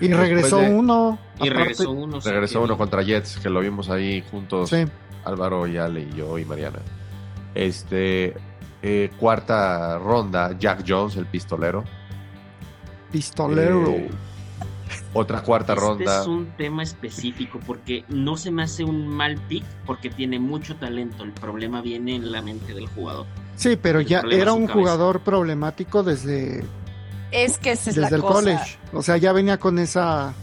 Y 0.00 0.08
regresó 0.12 0.58
de- 0.58 0.70
uno. 0.70 1.18
Y 1.36 1.42
aparte- 1.48 1.54
regresó 1.54 1.90
uno. 1.92 2.20
sí, 2.20 2.28
Regresó 2.30 2.62
uno 2.62 2.76
contra 2.78 3.02
Jets, 3.02 3.38
que 3.38 3.48
lo 3.50 3.60
vimos 3.60 3.90
ahí 3.90 4.24
juntos. 4.30 4.70
Sí. 4.70 4.84
Álvaro 5.24 5.66
y 5.66 5.76
Ale 5.76 6.00
y 6.02 6.12
yo 6.16 6.38
y 6.38 6.44
Mariana. 6.44 6.80
Este, 7.54 8.34
eh, 8.82 9.10
cuarta 9.18 9.98
ronda, 9.98 10.56
Jack 10.58 10.84
Jones, 10.86 11.16
el 11.16 11.26
pistolero. 11.26 11.84
Pistolero. 13.12 13.86
Eh, 13.88 14.10
otra 15.14 15.42
cuarta 15.42 15.72
Este 15.74 15.84
ronda. 15.86 16.20
es 16.20 16.26
un 16.26 16.46
tema 16.56 16.82
específico 16.82 17.58
porque 17.66 18.04
no 18.08 18.36
se 18.36 18.50
me 18.50 18.62
hace 18.64 18.84
un 18.84 19.06
mal 19.08 19.38
pick 19.48 19.64
porque 19.86 20.10
tiene 20.10 20.38
mucho 20.38 20.76
talento. 20.76 21.22
El 21.24 21.32
problema 21.32 21.80
viene 21.80 22.16
en 22.16 22.30
la 22.32 22.42
mente 22.42 22.74
del 22.74 22.88
jugador. 22.88 23.26
Sí, 23.56 23.76
pero 23.80 24.00
el 24.00 24.06
ya 24.06 24.22
era 24.30 24.52
un 24.52 24.66
cabeza. 24.66 24.72
jugador 24.74 25.20
problemático 25.20 26.02
desde, 26.02 26.64
Es 27.30 27.58
que 27.58 27.72
esa 27.72 27.90
es 27.90 27.96
desde 27.96 28.10
la 28.10 28.16
el 28.16 28.22
cosa. 28.22 28.34
college. 28.34 28.78
O 28.92 29.02
sea, 29.02 29.16
ya 29.16 29.32
venía 29.32 29.58
con 29.58 29.78
esa. 29.78 30.34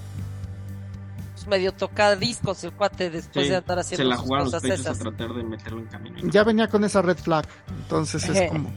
Pues 1.33 1.47
medio 1.47 1.71
tocadiscos 1.73 2.63
el 2.63 2.71
cuate 2.71 3.09
después 3.09 3.45
Sí, 3.45 3.49
de 3.51 3.57
andar 3.57 3.77
se 3.83 3.95
haciendo 3.95 4.09
la 4.09 4.15
sus 4.17 4.25
jugaron 4.25 4.45
los 4.45 4.53
cosas 4.53 4.61
pechos 4.69 4.85
a 4.85 4.91
esas. 4.91 4.99
tratar 4.99 5.33
de 5.33 5.43
meterlo 5.43 5.79
en 5.79 5.87
camino. 5.87 6.17
Ya 6.31 6.43
venía 6.43 6.67
con 6.67 6.83
esa 6.83 7.01
red 7.01 7.17
flag. 7.17 7.45
Entonces 7.81 8.27
es 8.29 8.49
como. 8.51 8.71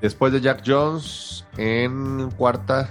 Después 0.00 0.32
de 0.32 0.40
Jack 0.40 0.62
Jones, 0.66 1.44
en 1.56 2.30
cuarta, 2.36 2.88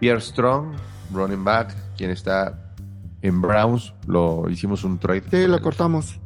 Pierre 0.00 0.20
Strong, 0.20 0.74
running 1.12 1.44
back, 1.44 1.74
quien 1.96 2.10
está 2.10 2.74
en 3.22 3.40
Browns. 3.40 3.92
Lo 4.06 4.48
hicimos 4.50 4.82
un 4.84 4.98
trade. 4.98 5.22
Sí, 5.30 5.46
lo 5.46 5.60
cortamos. 5.60 6.18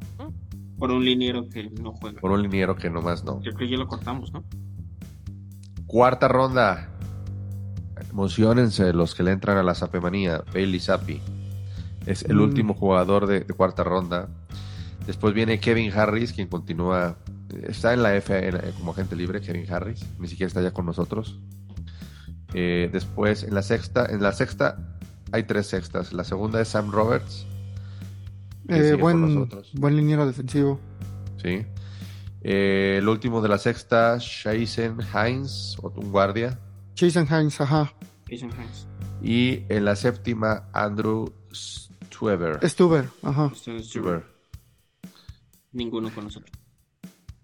Por 0.79 0.91
un 0.91 1.05
liniero 1.05 1.49
que 1.49 1.71
no 1.71 1.93
juega. 1.93 2.21
Por 2.21 2.31
un 2.33 2.43
liniero 2.43 2.77
que 2.77 2.89
nomás 2.91 3.25
no. 3.25 3.41
Yo 3.43 3.53
creo 3.53 3.59
que 3.59 3.69
ya 3.69 3.77
lo 3.77 3.87
cortamos, 3.89 4.33
¿no? 4.33 4.45
Cuarta 5.87 6.29
ronda. 6.29 6.91
Emocionense 8.11 8.93
los 8.93 9.15
que 9.15 9.23
le 9.23 9.33
entran 9.33 9.57
a 9.57 9.63
la 9.63 9.75
Zapemanía. 9.75 10.43
Bailey 10.53 10.81
Zappi. 10.81 11.21
Es 12.07 12.23
el 12.25 12.37
Mm. 12.37 12.43
último 12.43 12.75
jugador 12.75 13.27
de, 13.27 13.41
de 13.41 13.55
cuarta 13.55 13.83
ronda. 13.83 14.29
Después 15.07 15.35
viene 15.35 15.59
Kevin 15.61 15.93
Harris, 15.93 16.33
quien 16.33 16.49
continúa. 16.49 17.17
Está 17.63 17.93
en 17.95 18.03
la 18.03 18.15
F 18.17 18.49
en 18.49 18.55
la- 18.55 18.63
como 18.79 18.93
agente 18.93 19.17
libre, 19.17 19.41
Kevin 19.41 19.71
Harris. 19.73 20.05
Ni 20.19 20.29
siquiera 20.29 20.49
está 20.49 20.61
ya 20.63 20.73
con 20.73 20.87
nosotros. 20.87 21.39
Eh, 22.55 22.89
después, 22.93 23.43
en 23.43 23.55
la 23.55 23.63
sexta, 23.63 24.07
en 24.07 24.23
la 24.23 24.33
sexta 24.33 24.97
hay 25.33 25.43
tres 25.43 25.67
sextas. 25.67 26.13
La 26.13 26.25
segunda 26.25 26.61
es 26.61 26.69
Sam 26.69 26.91
Roberts. 26.91 27.47
Eh, 28.69 28.95
buen, 28.99 29.49
buen 29.75 29.97
liniero 29.97 30.27
defensivo. 30.27 30.81
Sí. 31.43 31.67
Eh, 32.43 32.97
el 32.99 33.09
último 33.09 33.41
de 33.43 33.49
la 33.49 33.59
sexta, 33.59 34.17
Shaisen 34.19 34.99
Hines, 35.13 35.77
un 35.83 36.11
guardia. 36.13 36.59
Jason 36.97 37.27
Hines, 37.27 37.61
ajá. 37.61 37.93
Jason 38.31 38.51
Hines. 38.53 38.87
Y 39.23 39.65
en 39.69 39.85
la 39.85 39.97
séptima, 39.97 40.69
Andrew 40.73 41.33
Stueber. 41.53 42.61
Stuber, 42.69 43.09
ajá. 43.23 43.51
Stueber. 43.55 44.25
Ninguno 45.73 46.15
con 46.15 46.25
nosotros. 46.25 46.53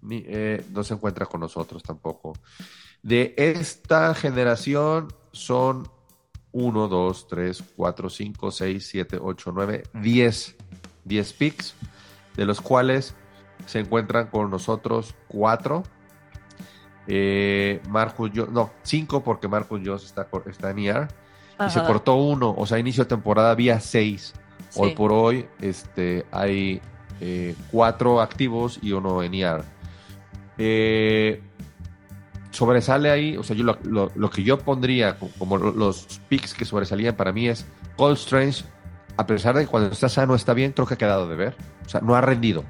Ni- 0.03 0.23
eh, 0.27 0.65
no 0.73 0.85
se 0.85 0.95
encuentra 0.95 1.27
con 1.27 1.41
nosotros 1.41 1.83
tampoco. 1.83 2.33
De 3.03 3.35
esta 3.37 4.15
generación 4.15 5.09
son 5.33 5.89
1, 6.53 6.89
2, 6.89 7.29
3, 7.29 7.65
4, 7.77 8.11
5, 8.11 8.51
6, 8.51 8.87
7, 8.89 9.19
8, 9.21 9.53
9, 9.55 9.83
10. 9.95 10.57
10 11.05 11.33
picks, 11.33 11.75
de 12.37 12.45
los 12.45 12.61
cuales 12.61 13.15
se 13.67 13.81
encuentran 13.81 14.27
con 14.27 14.51
nosotros 14.51 15.15
4. 15.29 15.83
Eh, 17.07 17.81
Marcus 17.89 18.31
Jones, 18.35 18.53
no, 18.53 18.71
5 18.83 19.25
porque 19.25 19.49
Marcus 19.49 19.81
Jones 19.85 20.05
está, 20.05 20.29
está 20.47 20.71
en 20.71 20.79
IR. 20.79 21.09
Y 21.67 21.71
se 21.71 21.79
Ajá. 21.81 21.87
cortó 21.87 22.15
uno, 22.17 22.55
o 22.57 22.67
sea, 22.67 22.79
inicio 22.79 23.05
de 23.05 23.09
temporada 23.09 23.51
había 23.51 23.81
6. 23.81 24.35
Hoy 24.77 24.91
Sí. 24.91 24.95
por 24.95 25.11
hoy 25.13 25.49
este, 25.61 26.25
hay 26.31 26.81
eh, 27.21 27.55
cuatro 27.71 28.21
activos 28.21 28.79
y 28.83 28.93
uno 28.93 29.23
en 29.23 29.35
IR. 29.35 29.65
Eh, 30.59 31.43
sobresale 32.61 33.11
ahí, 33.11 33.37
o 33.39 33.43
sea, 33.43 33.57
yo 33.57 33.65
lo, 33.65 33.79
lo- 33.85 34.13
lo 34.15 34.29
que 34.31 34.43
yo 34.43 34.59
pondría 34.59 35.19
co- 35.19 35.31
como 35.39 35.57
lo- 35.57 35.73
los 35.73 36.21
picks 36.29 36.53
que 36.53 36.67
sobresalían 36.67 37.17
para 37.17 37.33
mí 37.33 37.49
es 37.49 37.65
Cold 37.97 38.19
Strange, 38.19 38.65
a 39.17 39.27
pesar 39.27 39.55
de 39.57 39.63
que 39.63 39.67
cuando 39.67 39.91
está 39.91 40.11
sano 40.11 40.35
está 40.35 40.53
bien, 40.53 40.73
creo 40.73 40.87
que 40.87 40.93
ha 40.95 40.99
quedado 40.99 41.27
de 41.27 41.37
ver. 41.37 41.57
O 41.87 41.89
sea, 41.89 42.01
no 42.03 42.15
ha 42.15 42.21
rendido. 42.21 42.65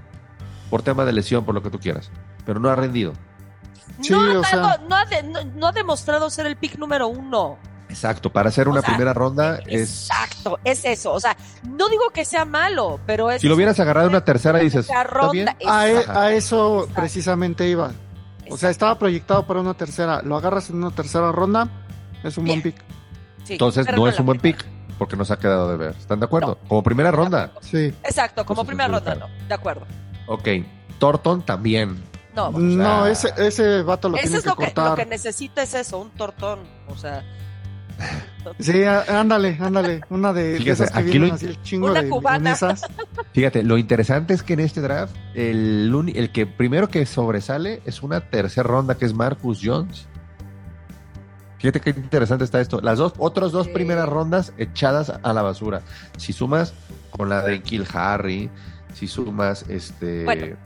Por 0.70 0.82
tema 0.82 1.04
de 1.04 1.12
lesión, 1.12 1.44
por 1.44 1.56
lo 1.56 1.62
que 1.64 1.70
tú 1.70 1.80
quieras. 1.80 2.08
Pero 2.46 2.60
no 2.60 2.68
ha 2.70 2.76
rendido. 2.76 3.12
Sí, 4.00 4.12
no, 4.12 4.20
ha 4.20 4.38
o 4.40 4.44
sea- 4.44 4.58
dado- 4.60 4.88
no 4.88 4.94
ha 4.94 5.04
de- 5.06 5.22
no- 5.24 5.44
no 5.56 5.66
ha 5.66 5.72
demostrado 5.72 6.30
ser 6.30 6.46
el 6.46 6.56
pick 6.56 6.78
número 6.78 7.08
uno. 7.08 7.58
Exacto, 7.88 8.30
para 8.30 8.50
hacer 8.50 8.68
una 8.68 8.78
O 8.78 8.82
sea, 8.82 8.90
primera 8.90 9.12
ronda 9.12 9.58
es... 9.66 9.90
Exacto, 10.10 10.60
es 10.62 10.84
eso. 10.84 11.12
O 11.12 11.18
sea, 11.18 11.36
no 11.68 11.88
digo 11.88 12.04
que 12.14 12.24
sea 12.24 12.44
malo, 12.44 13.00
pero 13.04 13.32
es. 13.32 13.40
Si 13.40 13.48
lo 13.48 13.56
hubieras 13.56 13.80
agarrado 13.80 14.06
en 14.06 14.12
una 14.12 14.24
tercera 14.24 14.60
dices, 14.60 14.86
Tercera 14.86 15.02
¿está 15.10 15.30
bien? 15.32 15.46
ronda, 15.48 15.72
A, 15.76 15.88
e- 15.88 16.04
a 16.08 16.30
eso 16.32 16.82
Exacto. 16.82 17.00
precisamente 17.00 17.68
iba. 17.68 17.90
O 18.50 18.56
sea, 18.56 18.70
estaba 18.70 18.98
proyectado 18.98 19.46
para 19.46 19.60
una 19.60 19.74
tercera. 19.74 20.22
Lo 20.22 20.36
agarras 20.36 20.70
en 20.70 20.76
una 20.76 20.90
tercera 20.90 21.32
ronda, 21.32 21.68
es 22.22 22.36
un 22.36 22.44
buen 22.46 22.62
pick. 22.62 22.76
Sí, 23.44 23.54
Entonces 23.54 23.86
no 23.96 24.06
es 24.08 24.18
un 24.18 24.26
buen 24.26 24.38
pick, 24.40 24.64
porque 24.98 25.16
nos 25.16 25.30
ha 25.30 25.38
quedado 25.38 25.70
de 25.70 25.76
ver. 25.76 25.94
¿Están 25.98 26.20
de 26.20 26.26
acuerdo? 26.26 26.58
Como 26.68 26.82
primera 26.82 27.10
ronda. 27.10 27.52
Sí. 27.60 27.94
Exacto, 28.04 28.44
como 28.44 28.62
Entonces, 28.62 28.66
primera 28.66 28.88
ronda, 28.88 29.14
no. 29.14 29.46
De 29.48 29.54
acuerdo. 29.54 29.86
Ok. 30.26 30.48
Thornton 30.98 31.42
también. 31.42 32.02
No, 32.34 32.50
No, 32.52 33.06
ese, 33.06 33.32
ese 33.38 33.82
vato 33.82 34.08
lo 34.08 34.16
ese 34.16 34.24
tiene 34.24 34.38
es 34.38 34.42
que 34.44 34.50
lo 34.50 34.56
que, 34.56 34.66
lo 34.66 34.72
cortar. 34.74 34.96
que 34.96 35.06
necesita 35.06 35.62
es 35.62 35.74
eso, 35.74 35.98
un 35.98 36.10
tortón. 36.10 36.60
O 36.88 36.96
sea, 36.96 37.24
Sí, 38.58 38.84
ándale, 38.84 39.56
ándale. 39.60 40.00
Una 40.10 40.32
de, 40.32 40.52
de 40.52 40.58
Fíjese, 40.58 40.84
esas 40.84 40.90
que 40.94 40.98
aquí 41.00 41.10
vienen 41.10 41.28
lo- 41.30 41.34
así 41.36 41.46
el 41.46 41.62
chingo 41.62 41.90
Una 41.90 42.02
de 42.02 42.08
cubana. 42.08 42.38
leonesas. 42.38 42.82
Fíjate, 43.32 43.62
lo 43.62 43.78
interesante 43.78 44.34
es 44.34 44.42
que 44.42 44.54
en 44.54 44.60
este 44.60 44.80
draft, 44.80 45.14
el, 45.34 46.12
el 46.14 46.30
que 46.32 46.46
primero 46.46 46.88
que 46.88 47.04
sobresale 47.06 47.80
es 47.84 48.02
una 48.02 48.20
tercera 48.20 48.68
ronda, 48.68 48.96
que 48.96 49.04
es 49.06 49.14
Marcus 49.14 49.60
Jones. 49.62 50.06
Fíjate 51.58 51.80
qué 51.80 51.90
interesante 51.90 52.44
está 52.44 52.60
esto. 52.60 52.80
Las 52.80 52.98
dos, 52.98 53.12
otras 53.18 53.52
dos 53.52 53.66
Sí. 53.66 53.72
primeras 53.74 54.08
rondas 54.08 54.52
echadas 54.56 55.12
a 55.22 55.32
la 55.34 55.42
basura. 55.42 55.82
Si 56.16 56.32
sumas 56.32 56.72
con 57.10 57.28
la 57.28 57.42
de 57.42 57.60
Kill 57.60 57.86
Harry, 57.92 58.48
si 58.94 59.06
sumas 59.06 59.66
este 59.68 60.24
Bueno, 60.24 60.56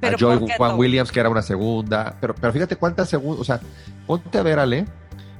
a 0.00 0.16
Joy 0.16 0.38
¿por 0.38 0.48
qué 0.48 0.54
Juan 0.56 0.70
no? 0.72 0.76
Williams, 0.78 1.12
que 1.12 1.20
era 1.20 1.28
una 1.28 1.42
segunda. 1.42 2.16
Pero, 2.18 2.34
pero 2.34 2.50
fíjate 2.52 2.76
cuántas 2.76 3.10
segundas, 3.10 3.40
o 3.42 3.44
sea, 3.44 3.60
ponte 4.06 4.38
a 4.38 4.42
ver, 4.42 4.58
Ale, 4.58 4.86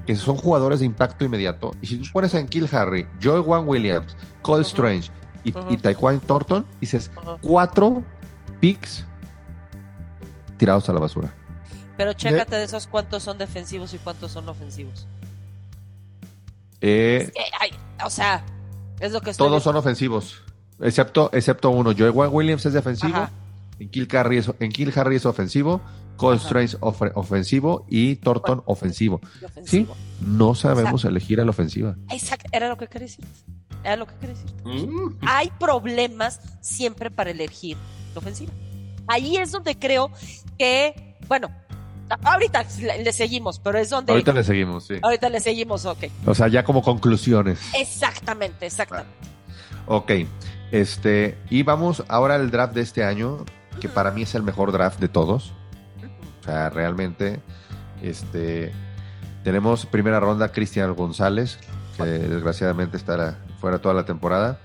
que 0.05 0.15
son 0.15 0.35
jugadores 0.35 0.79
de 0.79 0.85
impacto 0.85 1.23
inmediato. 1.25 1.71
Y 1.81 1.87
si 1.87 1.97
tú 1.97 2.05
pones 2.11 2.33
en 2.33 2.47
Kill 2.47 2.67
Harry, 2.71 3.07
Joy 3.21 3.41
Juan 3.43 3.67
Williams, 3.67 4.15
Cole. 4.41 4.63
Strange 4.63 5.09
y, 5.43 5.57
Ujú. 5.57 5.73
y 5.73 5.77
Taekwon 5.77 6.19
Thornton, 6.19 6.65
dices 6.81 7.09
cuatro 7.41 8.03
picks 8.59 9.05
tirados 10.57 10.87
a 10.89 10.93
la 10.93 10.99
basura. 10.99 11.33
Pero 11.97 12.13
chécate 12.13 12.55
de 12.55 12.63
esos 12.63 12.87
cuántos 12.87 13.23
son 13.23 13.37
defensivos 13.37 13.93
y 13.93 13.97
cuántos 13.99 14.31
son 14.31 14.49
ofensivos. 14.49 15.05
Eh, 16.81 17.19
Es 17.27 17.31
que, 17.31 18.03
o 18.05 18.09
sea, 18.09 18.43
es 18.99 19.11
lo 19.11 19.21
que 19.21 19.29
estoy 19.29 19.47
todos 19.47 19.63
son 19.63 19.75
ofensivos, 19.77 20.41
excepto, 20.81 21.29
excepto 21.33 21.69
uno. 21.69 21.91
Joy 21.93 22.11
Juan 22.11 22.29
Williams 22.33 22.65
es 22.65 22.73
defensivo, 22.73 23.15
Ajá. 23.15 23.29
En 23.79 23.89
Kill 23.89 24.07
Harry 24.15 24.37
es, 24.37 24.51
en 24.59 24.71
Kill 24.71 24.91
Harry 24.95 25.15
es 25.17 25.25
ofensivo. 25.25 25.81
Strange 26.35 26.77
ofe- 26.79 27.11
ofensivo 27.15 27.85
y 27.89 28.15
Thornton 28.17 28.57
Bueno. 28.59 28.63
ofensivo. 28.67 29.19
ofensivo. 29.43 29.95
No 30.21 30.55
sabemos 30.55 31.03
elegir 31.03 31.41
a 31.41 31.43
la 31.43 31.49
ofensiva. 31.49 31.95
Exacto, 32.09 32.47
era 32.53 32.69
lo 32.69 32.77
que 32.77 32.87
quería 32.87 33.07
decir. 33.07 33.25
Era 33.83 33.97
lo 33.97 34.05
que 34.05 34.13
quería 34.15 34.35
decir. 34.35 34.53
Mm, 34.63 35.17
Hay 35.21 35.51
problemas 35.59 36.39
siempre 36.61 37.11
para 37.11 37.31
elegir 37.31 37.75
la 38.13 38.19
ofensiva. 38.19 38.53
Ahí 39.07 39.35
es 39.35 39.51
donde 39.51 39.77
creo 39.77 40.11
que, 40.57 41.17
bueno, 41.27 41.49
ahorita 42.23 42.63
le, 42.79 43.03
le 43.03 43.11
seguimos, 43.11 43.59
pero 43.59 43.79
es 43.79 43.89
donde 43.89 44.13
Ahorita 44.13 44.31
le 44.31 44.43
seguimos, 44.45 44.85
sí. 44.85 44.93
ahorita 45.01 45.27
le 45.29 45.39
seguimos, 45.41 45.83
ok. 45.85 46.05
O 46.25 46.33
sea, 46.35 46.47
ya 46.47 46.63
como 46.63 46.81
conclusiones. 46.83 47.59
Exactamente, 47.77 48.65
exactamente. 48.67 49.11
Ok. 49.87 50.11
Este, 50.71 51.37
y 51.49 51.63
vamos 51.63 52.03
ahora 52.07 52.35
al 52.35 52.49
draft 52.49 52.73
de 52.75 52.81
este 52.81 53.03
año, 53.03 53.43
que 53.83 53.89
para 53.89 54.11
mí 54.11 54.21
es 54.21 54.33
el 54.33 54.43
mejor 54.43 54.71
draft 54.71 54.97
de 55.01 55.09
todos. 55.09 55.51
O 56.39 56.45
sea, 56.45 56.69
realmente, 56.69 57.41
este, 58.01 58.71
tenemos 59.43 59.85
primera 59.85 60.21
ronda 60.21 60.53
Cristian 60.53 60.93
González, 60.95 61.59
que 61.97 62.03
desgraciadamente 62.05 62.95
estará 62.95 63.39
fuera 63.59 63.79
toda 63.79 63.93
la 63.93 64.05
temporada. 64.05 64.57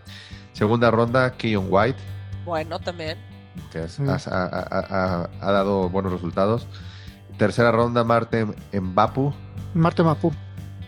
Segunda 0.52 0.88
ronda 0.92 1.32
Keon 1.32 1.66
White, 1.68 1.98
Bueno, 2.44 2.78
también. 2.78 3.18
que 3.72 3.82
es- 3.82 3.98
Mm. 3.98 4.08
ha, 4.08 4.14
ha- 4.14 4.68
ha- 4.70 5.30
ha 5.40 5.50
dado 5.52 5.88
buenos 5.88 6.12
resultados. 6.12 6.68
Tercera 7.38 7.72
ronda 7.72 8.04
Marte 8.04 8.46
Mbapu, 8.72 9.34
Marte 9.74 10.04
Mapu. 10.04 10.32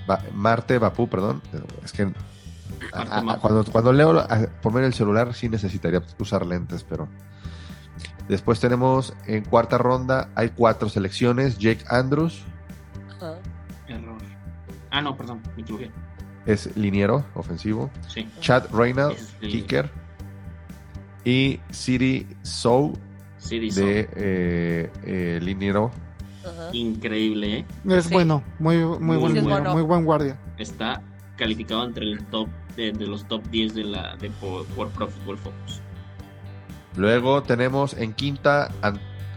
Ba- 0.07 0.23
Marte 0.33 0.79
Bapú, 0.79 1.09
perdón. 1.09 1.43
Es 1.85 1.93
que 1.93 2.13
a- 2.93 3.23
Mapu. 3.23 3.41
cuando, 3.41 3.65
cuando 3.65 3.93
leo 3.93 4.21
a- 4.21 4.47
por 4.63 4.73
medio 4.73 4.85
del 4.85 4.95
celular 4.95 5.35
sí 5.35 5.49
necesitaría 5.49 6.01
usar 6.21 6.47
lentes, 6.47 6.85
pero. 6.85 7.09
Después 8.31 8.61
tenemos 8.61 9.13
en 9.27 9.43
cuarta 9.43 9.77
ronda, 9.77 10.29
hay 10.37 10.51
cuatro 10.51 10.89
selecciones. 10.89 11.59
Jake 11.59 11.85
Andrews, 11.89 12.43
error. 13.89 14.19
Ah, 14.93 15.01
no, 15.03 15.17
perdón, 15.17 15.43
me 15.57 15.63
equivoqué. 15.63 15.91
es 16.47 16.77
liniero 16.77 17.25
ofensivo. 17.35 17.91
Sí. 18.07 18.29
Chad 18.41 18.67
Reynolds, 18.73 19.35
kicker. 19.41 19.91
Y 21.25 21.59
City 21.73 22.25
dice. 23.51 23.85
de 23.85 24.11
eh, 24.15 24.91
eh, 25.03 25.41
liniero. 25.43 25.91
Ajá. 26.45 26.71
Increíble, 26.73 27.59
¿eh? 27.59 27.67
Es 27.89 28.05
Sí. 28.05 28.15
bueno, 28.15 28.45
muy, 28.61 28.77
muy, 28.79 28.99
Muy 29.01 29.17
buen, 29.17 29.43
bueno. 29.45 29.73
muy 29.73 29.83
buen 29.83 30.05
guardia. 30.05 30.39
Está 30.57 31.03
calificado 31.37 31.85
entre 31.85 32.05
el 32.05 32.25
top 32.27 32.49
de, 32.77 32.93
de 32.93 33.07
los 33.09 33.27
top 33.27 33.43
10 33.51 33.75
de 33.75 33.85
la 33.85 34.15
de 34.19 34.31
por, 34.31 34.65
por 34.67 34.89
Pro 34.91 35.09
Football 35.09 35.39
Focus. 35.39 35.81
Luego 36.97 37.43
tenemos 37.43 37.95
en 37.95 38.13
quinta 38.13 38.71
a, 38.83 38.93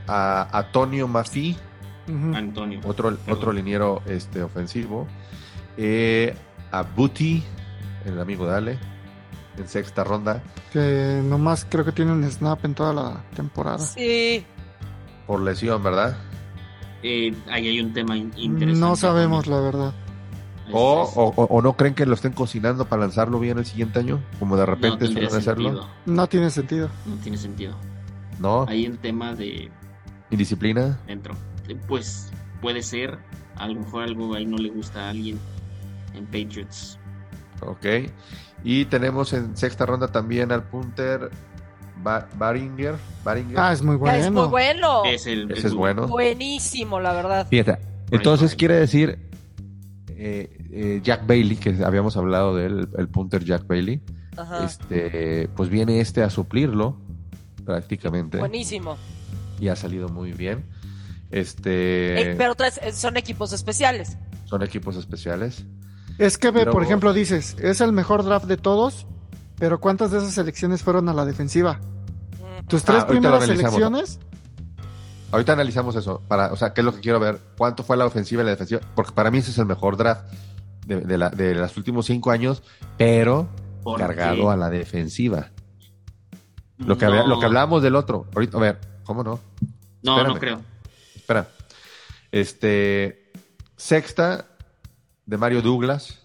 a 0.07 0.59
Antonio 0.59 1.07
Mafi, 1.07 1.55
Ujú. 2.07 2.35
Antonio. 2.35 2.79
otro, 2.83 3.17
otro 3.29 3.51
liniero 3.53 4.01
este, 4.05 4.41
ofensivo. 4.43 5.07
Eh, 5.77 6.35
a 6.71 6.81
Booty, 6.81 7.43
el 8.05 8.19
amigo 8.19 8.47
de 8.47 8.55
Ale, 8.55 8.79
en 9.57 9.67
sexta 9.67 10.03
ronda. 10.03 10.41
Que 10.71 11.21
nomás 11.23 11.65
creo 11.69 11.85
que 11.85 11.91
tiene 11.91 12.11
un 12.11 12.23
snap 12.29 12.65
en 12.65 12.73
toda 12.73 12.93
la 12.93 13.23
temporada. 13.35 13.79
Sí. 13.79 14.43
Por 15.27 15.41
lesión, 15.41 15.81
¿verdad? 15.83 16.17
Eh, 17.03 17.33
ahí 17.51 17.67
hay 17.67 17.79
un 17.79 17.93
tema 17.93 18.17
in- 18.17 18.31
interesante. 18.35 18.79
No 18.79 18.95
sabemos 18.95 19.45
la 19.47 19.59
verdad. 19.59 19.93
O, 20.73 21.03
o, 21.15 21.45
o- 21.45 21.62
no 21.62 21.77
creen 21.77 21.93
que 21.93 22.05
lo 22.05 22.13
estén 22.15 22.33
cocinando 22.33 22.86
para 22.86 23.01
lanzarlo 23.03 23.39
bien 23.39 23.57
el 23.57 23.65
siguiente 23.65 23.99
año, 23.99 24.21
como 24.39 24.55
de 24.57 24.62
no 24.63 24.65
repente 24.67 25.05
tendría 25.05 25.29
suelen 25.29 25.41
hacerlo. 25.49 25.88
No 26.05 26.27
tiene 26.27 26.49
sentido. 26.49 26.89
No 27.05 27.15
tiene 27.17 27.38
sentido. 27.38 27.75
¿No? 28.39 28.65
Hay 28.67 28.88
un 28.88 28.97
tema 28.97 29.33
de 29.36 29.69
Indisciplina. 30.31 30.99
dentro. 31.07 31.36
Pues 31.88 32.31
puede 32.62 32.81
ser. 32.81 33.17
A 33.55 33.67
lo 33.67 33.81
mejor 33.81 34.03
algo 34.03 34.33
ahí 34.33 34.45
no 34.45 34.57
le 34.57 34.69
gusta 34.69 35.05
a 35.05 35.09
alguien 35.12 35.39
en 36.15 36.25
Patriots. 36.25 36.97
Ok. 37.62 37.86
Y 38.63 38.86
tenemos 38.86 39.31
en 39.33 39.55
sexta 39.55 39.86
ronda 39.86 40.07
también 40.07 40.51
al 40.51 40.63
punter 40.63 41.29
Ba- 42.01 42.27
Baringer. 42.36 42.95
Baringer. 43.23 43.59
Ah, 43.59 43.71
es 43.73 43.81
muy 43.83 43.95
bueno. 43.95 44.17
Es 44.17 44.31
muy 44.31 44.47
bueno. 44.47 45.03
Es 45.05 45.27
el, 45.27 45.51
Ese 45.51 45.67
es 45.67 45.73
bueno. 45.73 46.07
Buenísimo, 46.07 46.99
la 46.99 47.13
verdad. 47.13 47.47
Fíjate, 47.47 47.77
entonces 48.12 48.55
quiere 48.55 48.75
decir 48.75 49.19
eh, 50.25 50.57
eh, 50.71 51.01
Jack 51.03 51.27
Bailey, 51.27 51.57
que 51.57 51.83
habíamos 51.83 52.15
hablado 52.15 52.55
de 52.55 52.65
él, 52.67 52.88
el 52.97 53.07
punter 53.09 53.43
Jack 53.43 53.67
Bailey, 53.67 54.01
Ajá. 54.38 54.63
este, 54.65 55.49
pues 55.55 55.69
viene 55.69 55.99
este 55.99 56.23
a 56.23 56.29
suplirlo 56.29 56.97
prácticamente 57.65 58.38
Buenísimo. 58.38 58.97
Y 59.59 59.67
ha 59.67 59.75
salido 59.75 60.07
muy 60.09 60.31
bien. 60.31 60.63
Este. 61.31 62.31
Eh, 62.31 62.36
pero 62.38 62.55
tres, 62.55 62.79
eh, 62.83 62.91
son 62.93 63.17
equipos 63.17 63.53
especiales. 63.53 64.17
Son 64.45 64.62
equipos 64.63 64.95
especiales. 64.95 65.65
Es 66.17 66.38
que 66.38 66.51
Pero- 66.53 66.71
por 66.71 66.83
ejemplo, 66.83 67.12
dices, 67.12 67.55
es 67.59 67.81
el 67.81 67.91
mejor 67.91 68.23
draft 68.23 68.45
de 68.45 68.57
todos, 68.57 69.07
pero 69.57 69.79
¿cuántas 69.79 70.12
de 70.12 70.19
esas 70.19 70.33
selecciones 70.33 70.83
fueron 70.83 71.09
a 71.09 71.13
la 71.13 71.25
defensiva? 71.25 71.79
Mm. 72.62 72.67
Tus 72.67 72.81
Ah, 72.83 72.86
tres 72.86 73.01
lo 73.01 73.07
primeras 73.07 73.45
selecciones, 73.45 74.19
Ahorita 75.33 75.53
analizamos 75.53 75.95
eso. 75.95 76.21
Para, 76.27 76.53
o 76.53 76.55
sea, 76.55 76.73
¿qué 76.73 76.81
es 76.81 76.85
lo 76.85 76.93
que 76.93 77.01
quiero 77.01 77.19
ver? 77.19 77.39
¿Cuánto 77.57 77.83
fue 77.83 77.97
la 77.97 78.05
ofensiva 78.05 78.41
y 78.41 78.45
la 78.45 78.51
defensiva? 78.51 78.81
Porque 78.95 79.11
para 79.11 79.31
mí 79.31 79.39
ese 79.39 79.51
es 79.51 79.57
el 79.57 79.65
mejor 79.65 79.97
draft 79.97 80.31
de, 80.85 81.01
de, 81.01 81.17
la- 81.17 81.29
de 81.29 81.55
los 81.55 81.75
últimos 81.75 82.05
cinco 82.05 82.31
años, 82.31 82.61
pero 82.97 83.49
cargado 83.97 84.49
a 84.51 84.55
la 84.57 84.69
defensiva. 84.69 85.49
Lo 86.77 86.97
que, 86.97 87.05
había- 87.05 87.21
No, 87.23 87.27
lo 87.27 87.39
que 87.39 87.45
hablábamos 87.45 87.81
del 87.83 87.95
otro. 87.95 88.27
Ahorita, 88.33 88.57
a 88.57 88.61
ver, 88.61 88.79
¿cómo 89.03 89.23
no? 89.23 89.39
No, 90.03 90.23
no 90.23 90.35
creo. 90.39 90.61
Espera. 91.15 91.47
Este. 92.31 93.31
Sexta 93.77 94.45
de 95.25 95.37
Mario 95.37 95.61
Douglas. 95.61 96.19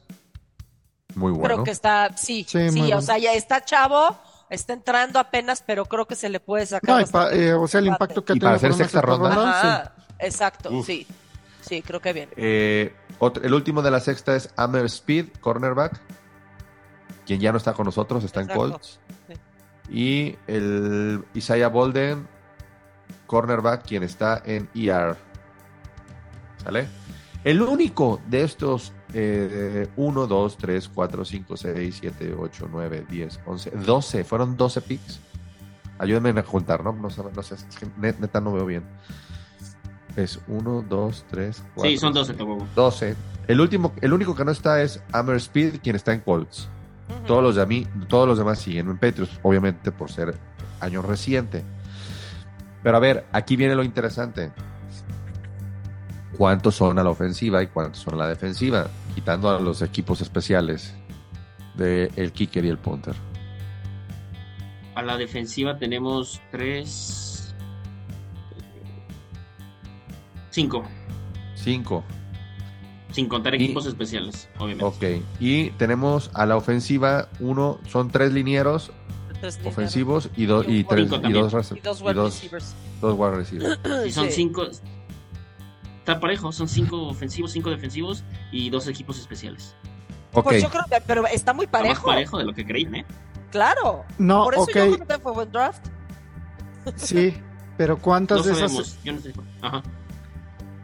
Muy 1.14 1.32
bueno. 1.32 1.44
Creo 1.54 1.64
que 1.64 1.70
está, 1.70 2.16
sí, 2.16 2.44
Sí, 2.48 2.70
sí, 2.70 2.78
o 2.80 2.82
bueno. 2.86 3.02
sea, 3.02 3.18
ya 3.18 3.32
está 3.32 3.64
chavo, 3.64 4.16
está 4.50 4.72
entrando 4.72 5.18
apenas, 5.18 5.62
pero 5.66 5.84
creo 5.86 6.06
que 6.06 6.14
se 6.14 6.28
le 6.28 6.40
puede 6.40 6.66
sacar. 6.66 7.00
no, 7.00 7.06
pa- 7.06 7.32
eh, 7.32 7.52
o 7.54 7.66
sea, 7.68 7.80
el 7.80 7.86
impacto 7.88 8.24
que 8.24 8.32
ha 8.32 8.36
para 8.36 8.56
hacer 8.56 8.74
sexta 8.74 9.00
ronda. 9.00 9.30
Ajá, 9.30 9.94
exacto, 10.18 10.70
Uf. 10.70 10.86
sí. 10.86 11.06
Sí, 11.60 11.82
creo 11.82 12.00
que 12.00 12.12
bien. 12.14 12.30
Eh, 12.36 12.94
otro- 13.18 13.42
el 13.44 13.52
último 13.52 13.82
de 13.82 13.90
la 13.90 14.00
sexta 14.00 14.34
es 14.36 14.50
Amer 14.56 14.86
Speed, 14.86 15.26
cornerback. 15.40 16.00
Quien 17.26 17.40
ya 17.40 17.52
no 17.52 17.58
está 17.58 17.74
con 17.74 17.84
nosotros, 17.84 18.24
está 18.24 18.40
Exacto. 18.40 18.64
en 18.64 18.70
Colts. 18.70 19.00
Y 19.90 20.36
el 20.46 21.24
Isaiah 21.34 21.68
Bolden, 21.68 22.26
cornerback, 23.26 23.86
quien 23.86 24.02
está 24.02 24.40
en 24.46 24.68
ER. 24.74 25.16
¿Sale? 26.62 26.86
El 27.44 27.60
único 27.62 28.20
de 28.26 28.42
estos 28.44 28.92
1, 29.14 30.26
2, 30.26 30.56
3, 30.58 30.88
4, 30.94 31.24
5, 31.24 31.56
6, 31.56 31.96
7, 32.00 32.34
8, 32.38 32.68
9, 32.70 33.06
10, 33.08 33.40
11, 33.46 33.70
12. 33.70 34.24
Fueron 34.24 34.56
12 34.56 34.80
picks. 34.82 35.20
Ayúdenme 35.98 36.38
a 36.38 36.42
juntar, 36.42 36.84
¿no? 36.84 36.92
No, 36.92 37.10
sé, 37.10 37.22
no 37.34 37.42
sé, 37.42 37.54
es 37.56 37.64
que 37.78 37.86
net- 38.00 38.18
neta 38.18 38.40
no 38.40 38.52
veo 38.52 38.66
bien. 38.66 38.84
Es 40.16 40.38
1, 40.48 40.84
2, 40.88 41.24
3, 41.30 41.62
4. 41.74 41.90
Sí, 41.90 41.96
son 41.98 42.12
12 42.12 42.34
tampoco. 42.34 42.66
12. 42.74 43.16
El 43.46 43.60
último, 43.60 43.92
el 44.00 44.12
único 44.12 44.34
que 44.34 44.44
no 44.44 44.50
está 44.50 44.82
es 44.82 45.02
Amer 45.12 45.36
Speed, 45.36 45.80
quien 45.82 45.96
está 45.96 46.12
en 46.12 46.20
Colts. 46.20 46.68
Ujú. 47.08 47.26
Todos 47.26 47.42
los, 47.42 47.56
de 47.56 47.62
a 47.62 47.66
mí, 47.66 47.86
todos 48.08 48.28
los 48.28 48.36
demás 48.38 48.58
siguen 48.58 48.88
en 48.90 48.98
Patriots, 48.98 49.38
obviamente 49.42 49.90
por 49.90 50.10
ser 50.10 50.36
año 50.80 51.02
reciente. 51.02 51.64
Pero 52.82 52.96
a 52.96 53.00
ver, 53.00 53.26
aquí 53.32 53.56
viene 53.56 53.74
lo 53.74 53.82
interesante. 53.82 54.52
¿Cuántos 56.38 56.76
son 56.76 56.98
a 57.00 57.02
la 57.02 57.10
ofensiva 57.10 57.62
y 57.62 57.66
cuántos 57.66 58.00
son 58.02 58.14
a 58.14 58.16
la 58.18 58.28
defensiva? 58.28 58.88
Quitando 59.14 59.50
a 59.50 59.58
los 59.60 59.82
equipos 59.82 60.20
especiales 60.20 60.94
del 61.74 62.10
el 62.16 62.32
kicker 62.32 62.64
y 62.64 62.68
el 62.68 62.78
punter. 62.78 63.14
A 64.94 65.02
la 65.02 65.16
defensiva 65.16 65.76
tenemos 65.78 66.40
3. 66.52 67.54
5. 70.50 70.84
Cinco. 71.56 72.04
Sin 73.12 73.26
contar 73.28 73.54
Y- 73.54 73.64
equipos 73.64 73.86
especiales, 73.86 74.48
obviamente. 74.58 74.84
Ok. 74.84 75.22
Y 75.40 75.70
tenemos 75.70 76.30
a 76.34 76.46
la 76.46 76.56
ofensiva 76.56 77.28
uno, 77.40 77.78
son 77.88 78.10
tres 78.10 78.32
linieros 78.32 78.92
Tres 79.40 79.58
ofensivos 79.64 80.30
y, 80.36 80.46
do- 80.46 80.62
y, 80.64 80.82
tres, 80.84 81.08
cinco 81.08 81.18
dos, 81.18 81.30
Y 81.30 81.32
dos 81.80 82.00
y 82.00 82.02
wide 82.04 82.14
dos- 82.14 82.32
receivers. 82.34 82.74
dos 83.00 83.14
wide 83.16 83.30
receivers. 83.36 83.78
Si 84.04 84.10
son 84.12 84.26
Sí. 84.26 84.32
5. 84.32 84.66
Está 86.08 86.20
parejo, 86.20 86.52
son 86.52 86.68
5 86.70 87.06
ofensivos, 87.08 87.52
5 87.52 87.68
defensivos 87.68 88.24
y 88.50 88.70
dos 88.70 88.86
equipos 88.88 89.18
especiales. 89.18 89.74
Ok. 90.32 90.44
Pues 90.44 90.62
yo 90.62 90.70
creo 90.70 90.84
que, 90.90 91.02
pero 91.06 91.26
está 91.26 91.52
muy 91.52 91.66
Está 91.66 91.78
más 91.80 91.86
parejo. 91.88 92.06
parejo 92.06 92.38
de 92.38 92.44
lo 92.44 92.54
que 92.54 92.64
creían, 92.64 92.94
¿eh? 92.94 93.04
Claro. 93.50 94.06
No, 94.16 94.44
Por 94.44 94.54
eso 94.54 94.62
ok, 94.62 94.70
yo 94.74 94.94
creo 94.94 95.06
que 95.06 95.18
fue 95.18 95.32
buen 95.32 95.52
draft. 95.52 95.84
sí, 96.96 97.34
pero 97.76 97.98
¿cuántas 97.98 98.38
No 98.38 98.44
de 98.44 98.52
esas. 98.52 98.98
Yo 99.04 99.12
no 99.12 99.20
sé. 99.20 99.34
Ajá. 99.60 99.82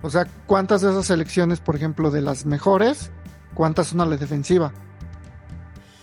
o 0.02 0.10
sea, 0.10 0.26
cuántas 0.44 0.82
de 0.82 0.90
esas 0.90 1.06
selecciones, 1.06 1.58
por 1.60 1.74
ejemplo, 1.74 2.10
de 2.10 2.20
las 2.20 2.44
mejores, 2.44 3.10
cuántas 3.54 3.86
son 3.86 4.02
a 4.02 4.04
la 4.04 4.18
defensiva? 4.18 4.74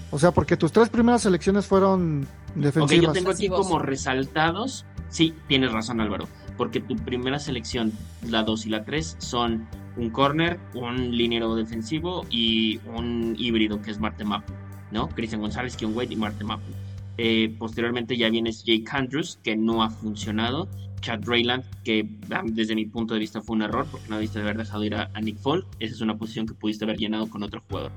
O 0.10 0.18
sea, 0.18 0.32
porque 0.32 0.58
tus 0.58 0.72
tres 0.72 0.90
primeras 0.90 1.22
selecciones 1.22 1.68
fueron 1.68 2.24
Ok, 2.24 2.56
yo 2.56 2.62
defensivas. 2.64 3.14
tengo 3.14 3.30
aquí 3.30 3.50
como 3.50 3.78
resaltados. 3.78 4.84
Sí, 5.10 5.36
tienes 5.48 5.72
razón, 5.72 6.02
Álvaro. 6.02 6.28
Porque 6.58 6.80
tu 6.80 6.96
primera 6.96 7.40
selección, 7.40 7.92
la 8.28 8.44
2 8.44 8.66
y 8.68 8.70
la 8.70 8.84
3, 8.84 9.18
son 9.20 9.68
un 9.98 10.10
corner, 10.10 10.60
un 10.74 11.16
liniero 11.16 11.56
defensivo 11.56 12.26
y 12.30 12.80
un 12.96 13.36
híbrido 13.38 13.82
que 13.82 13.92
es 13.92 14.00
Marte 14.00 14.24
Mapu, 14.24 14.54
¿no? 14.92 15.10
Cristian 15.10 15.42
González, 15.42 15.76
Keon 15.76 15.96
Wade 15.96 16.14
y 16.14 16.18
Marte 16.18 16.44
Mapu. 16.44 16.72
Eh, 17.18 17.54
posteriormente 17.60 18.18
ya 18.18 18.30
vienes 18.30 18.64
Jake 18.64 18.86
Andrews, 18.92 19.40
que 19.44 19.56
no 19.56 19.84
ha 19.84 19.90
funcionado. 19.90 20.70
Chad 21.02 21.22
Rayland, 21.24 21.64
que 21.84 22.08
ah, 22.32 22.44
desde 22.46 22.76
mi 22.76 22.86
punto 22.86 23.16
de 23.16 23.20
vista 23.20 23.42
fue 23.42 23.56
un 23.56 23.64
error 23.64 23.88
porque 23.92 24.08
no 24.08 24.16
debiste 24.16 24.40
haber 24.40 24.58
dejado 24.58 24.84
ir 24.84 24.96
a, 24.96 25.10
Nick 25.22 25.38
Folk. 25.38 25.66
Esa 25.80 25.96
es 25.96 26.02
una 26.02 26.18
posición 26.18 26.46
que 26.46 26.54
pudiste 26.54 26.86
haber 26.86 26.98
llenado 26.98 27.28
con 27.30 27.44
otro 27.44 27.62
jugador. 27.68 27.92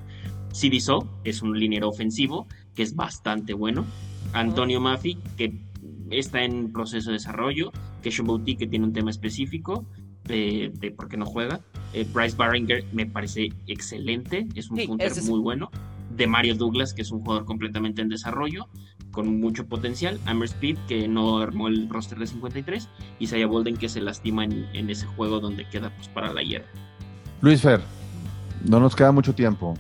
CD 0.53 0.81
So 0.81 1.07
es 1.25 1.43
un 1.43 1.59
liniero 1.59 1.89
ofensivo 1.89 2.47
que 2.75 2.83
es 2.83 2.97
bastante 2.97 3.53
bueno. 3.53 3.85
Antonio 4.33 4.81
Maffi, 4.81 5.19
que 5.37 5.55
está 6.11 6.43
en 6.45 6.73
proceso 6.73 7.11
de 7.11 7.15
desarrollo. 7.15 7.73
Keshawn 8.03 8.27
Boutique, 8.27 8.59
que 8.61 8.67
tiene 8.67 8.85
un 8.85 8.93
tema 8.93 9.11
específico 9.11 9.85
eh, 10.29 10.71
de 10.75 10.91
por 10.91 11.09
qué 11.09 11.17
no 11.17 11.27
juega. 11.27 11.61
Eh, 11.93 12.07
Bryce 12.13 12.37
Barringer 12.37 12.85
me 12.93 13.07
parece 13.07 13.49
excelente, 13.67 14.47
es 14.55 14.71
un 14.71 14.79
Sí, 14.79 14.87
punter 14.87 15.09
es- 15.13 15.29
muy 15.29 15.41
bueno. 15.41 15.71
De 16.17 16.27
Mario 16.29 16.55
Douglas, 16.55 16.95
que 16.95 17.03
es 17.03 17.11
un 17.11 17.21
jugador 17.25 17.45
completamente 17.45 18.01
en 18.01 18.09
desarrollo, 18.09 18.69
con 19.11 19.41
mucho 19.41 19.67
potencial. 19.67 20.21
Amber 20.27 20.49
Speed, 20.49 20.79
que 20.87 21.09
no 21.09 21.39
armó 21.39 21.67
el 21.69 21.89
roster 21.89 22.19
de 22.19 22.27
53. 22.29 22.89
Y 23.19 23.27
Saya 23.27 23.47
Bolden, 23.49 23.77
que 23.77 23.89
se 23.89 24.01
lastima 24.01 24.45
en, 24.45 24.67
en 24.75 24.91
ese 24.91 25.07
juego 25.07 25.41
donde 25.41 25.69
queda 25.69 25.91
pues, 25.97 26.07
para 26.09 26.33
la 26.33 26.43
hierba. 26.43 26.69
Luis 27.41 27.61
Fer, 27.63 27.81
no 28.69 28.79
nos 28.81 28.95
queda 28.95 29.11
mucho 29.11 29.35
tiempo. 29.35 29.75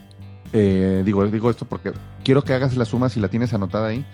Eh, 0.53 1.03
digo, 1.05 1.25
digo 1.29 1.51
esto 1.51 1.67
porque 1.67 1.93
quiero 2.25 2.43
que 2.43 2.53
hagas 2.53 2.77
la 2.77 2.85
suma 2.85 3.09
si 3.09 3.21
la 3.21 3.29
tienes 3.29 3.55
anotada 3.55 3.89
ahí. 3.89 4.05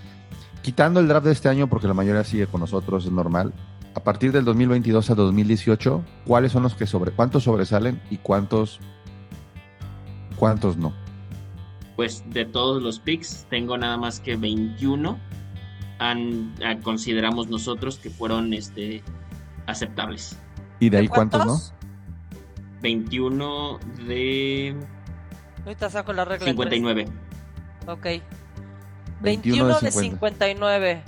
Quitando 0.63 1.01
el 1.01 1.09
draft 1.09 1.27
de 1.27 1.33
este 1.33 1.49
año, 1.49 1.69
porque 1.69 1.89
la 1.89 1.95
mayoría 1.95 2.25
sigue 2.25 2.47
con 2.47 2.61
nosotros, 2.61 3.07
es 3.07 3.13
normal. 3.13 3.53
A 3.95 4.01
partir 4.01 4.33
del 4.33 4.45
2022 4.45 5.11
a 5.11 5.15
2018, 5.15 6.05
¿cuáles 6.27 6.53
son 6.53 6.63
los 6.63 6.75
que 6.75 6.87
sobre, 6.87 7.11
cuántos 7.13 7.45
sobresalen 7.45 8.01
y 8.11 8.19
cuántos, 8.19 8.79
cuántos 10.37 10.77
no? 10.77 10.93
Pues 11.97 12.23
de 12.31 12.45
todos 12.45 12.83
los 12.83 13.01
picks, 13.01 13.47
tengo 13.51 13.77
nada 13.77 13.97
más 13.97 14.21
que 14.21 14.37
21. 14.37 15.19
Han, 15.99 16.55
ah, 16.65 16.77
consideramos 16.83 17.49
nosotros 17.49 17.99
que 17.99 18.11
fueron 18.11 18.55
este, 18.55 19.03
aceptables. 19.67 20.39
¿Y 20.79 20.89
de 20.89 20.99
ahí 20.99 21.09
cuántos, 21.09 21.45
no? 21.45 21.59
21 22.81 23.79
de 24.07 24.77
Ahorita 25.65 25.91
saco 25.91 26.13
la 26.13 26.25
regla. 26.25 26.49
en 26.49 26.57
59. 26.57 27.05
tres. 27.05 27.89
Ok. 27.89 28.07
21 29.21 29.79
de 29.81 29.91
59. 29.91 31.03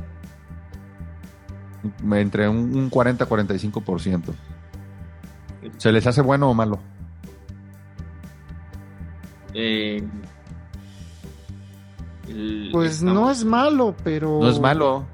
Entre 2.13 2.49
un 2.49 2.75
un 2.77 2.91
40-45%. 2.91 4.33
¿Se 5.79 5.91
les 5.93 6.07
hace 6.07 6.21
bueno 6.21 6.49
o 6.51 6.55
malo? 6.55 6.79
Eh, 9.55 10.03
el- 12.29 12.71
Pues 12.73 12.93
estamos- 12.95 13.15
no 13.15 13.31
es 13.31 13.45
malo, 13.45 13.95
pero. 14.05 14.39
No 14.41 14.49
es 14.49 14.61
malo. 14.61 15.05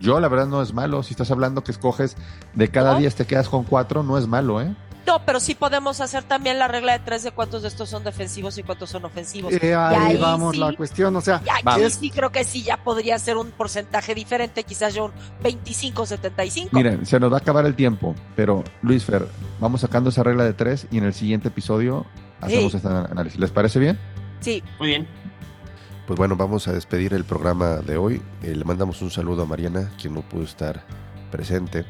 Yo, 0.00 0.18
la 0.18 0.28
verdad, 0.28 0.46
no 0.46 0.62
es 0.62 0.72
malo. 0.72 1.02
Si 1.02 1.12
estás 1.12 1.30
hablando 1.30 1.62
que 1.62 1.72
escoges 1.72 2.16
de 2.54 2.68
cada 2.68 2.94
¿No? 2.94 2.98
10 3.00 3.14
te 3.14 3.26
quedas 3.26 3.48
con 3.48 3.64
4, 3.64 4.02
no 4.02 4.16
es 4.16 4.26
malo, 4.26 4.60
¿eh? 4.60 4.74
No, 5.10 5.24
pero 5.26 5.40
sí 5.40 5.56
podemos 5.56 6.00
hacer 6.00 6.22
también 6.22 6.58
la 6.60 6.68
regla 6.68 6.92
de 6.92 7.00
tres 7.00 7.24
de 7.24 7.32
cuántos 7.32 7.62
de 7.62 7.68
estos 7.68 7.88
son 7.88 8.04
defensivos 8.04 8.56
y 8.58 8.62
cuántos 8.62 8.90
son 8.90 9.04
ofensivos. 9.04 9.52
Eh, 9.52 9.74
ahí, 9.74 10.12
ahí 10.12 10.16
vamos 10.16 10.52
sí. 10.54 10.60
la 10.60 10.72
cuestión. 10.76 11.16
O 11.16 11.20
sea, 11.20 11.42
Y 11.44 11.48
aquí 11.68 11.90
sí 11.90 12.10
creo 12.10 12.30
que 12.30 12.44
sí 12.44 12.62
ya 12.62 12.76
podría 12.76 13.18
ser 13.18 13.36
un 13.36 13.50
porcentaje 13.50 14.14
diferente, 14.14 14.62
quizás 14.62 14.94
yo 14.94 15.06
un 15.06 15.12
25-75. 15.42 16.68
Miren, 16.72 17.04
se 17.06 17.18
nos 17.18 17.32
va 17.32 17.38
a 17.38 17.40
acabar 17.40 17.66
el 17.66 17.74
tiempo, 17.74 18.14
pero 18.36 18.62
Luis 18.82 19.04
Fer, 19.04 19.26
vamos 19.58 19.80
sacando 19.80 20.10
esa 20.10 20.22
regla 20.22 20.44
de 20.44 20.52
3 20.52 20.86
y 20.92 20.98
en 20.98 21.04
el 21.04 21.14
siguiente 21.14 21.48
episodio 21.48 22.06
hacemos 22.40 22.70
Sí. 22.70 22.76
este 22.76 22.88
análisis. 22.88 23.40
¿Les 23.40 23.50
parece 23.50 23.78
bien? 23.80 23.98
Sí, 24.40 24.62
Muy 24.78 24.88
bien. 24.88 25.08
Pues 26.06 26.18
bueno, 26.18 26.34
vamos 26.36 26.66
a 26.66 26.72
despedir 26.72 27.14
el 27.14 27.24
programa 27.24 27.76
de 27.78 27.96
hoy. 27.96 28.22
Eh, 28.42 28.54
le 28.56 28.64
mandamos 28.64 29.00
un 29.02 29.10
saludo 29.10 29.42
a 29.42 29.46
Mariana, 29.46 29.90
quien 30.00 30.14
no 30.14 30.22
pudo 30.22 30.42
estar 30.42 30.84
presente. 31.30 31.84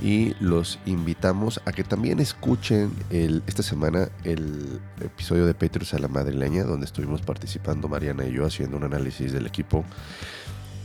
Y 0.00 0.34
los 0.40 0.78
invitamos 0.84 1.60
a 1.64 1.72
que 1.72 1.82
también 1.82 2.20
escuchen 2.20 2.90
esta 3.10 3.62
semana 3.62 4.08
el 4.24 4.78
episodio 5.00 5.46
de 5.46 5.54
Patriots 5.54 5.94
a 5.94 5.98
la 5.98 6.08
madrileña, 6.08 6.64
donde 6.64 6.84
estuvimos 6.84 7.22
participando 7.22 7.88
Mariana 7.88 8.26
y 8.26 8.32
yo 8.32 8.44
haciendo 8.44 8.76
un 8.76 8.84
análisis 8.84 9.32
del 9.32 9.46
equipo. 9.46 9.84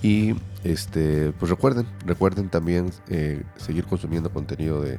Y 0.01 0.33
este, 0.63 1.33
pues 1.33 1.49
recuerden, 1.49 1.85
recuerden 2.05 2.49
también 2.49 2.91
eh, 3.09 3.43
seguir 3.57 3.85
consumiendo 3.85 4.31
contenido 4.31 4.81
de, 4.81 4.97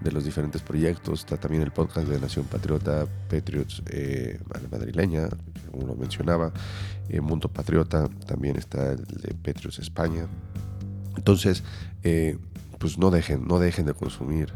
de 0.00 0.12
los 0.12 0.24
diferentes 0.24 0.60
proyectos. 0.60 1.20
Está 1.20 1.36
también 1.36 1.62
el 1.62 1.70
podcast 1.70 2.08
de 2.08 2.20
Nación 2.20 2.44
Patriota, 2.46 3.06
Patriots 3.30 3.82
eh, 3.86 4.38
a 4.52 4.58
la 4.58 4.68
madrileña, 4.68 5.28
como 5.70 5.86
lo 5.86 5.94
mencionaba. 5.94 6.52
eh, 7.08 7.20
Mundo 7.20 7.48
Patriota, 7.48 8.08
también 8.26 8.56
está 8.56 8.92
el 8.92 9.04
de 9.04 9.34
Patriots 9.34 9.78
España. 9.78 10.26
Entonces, 11.16 11.62
eh, 12.02 12.36
pues 12.78 12.98
no 12.98 13.10
dejen, 13.10 13.46
no 13.46 13.58
dejen 13.58 13.86
de 13.86 13.94
consumir 13.94 14.52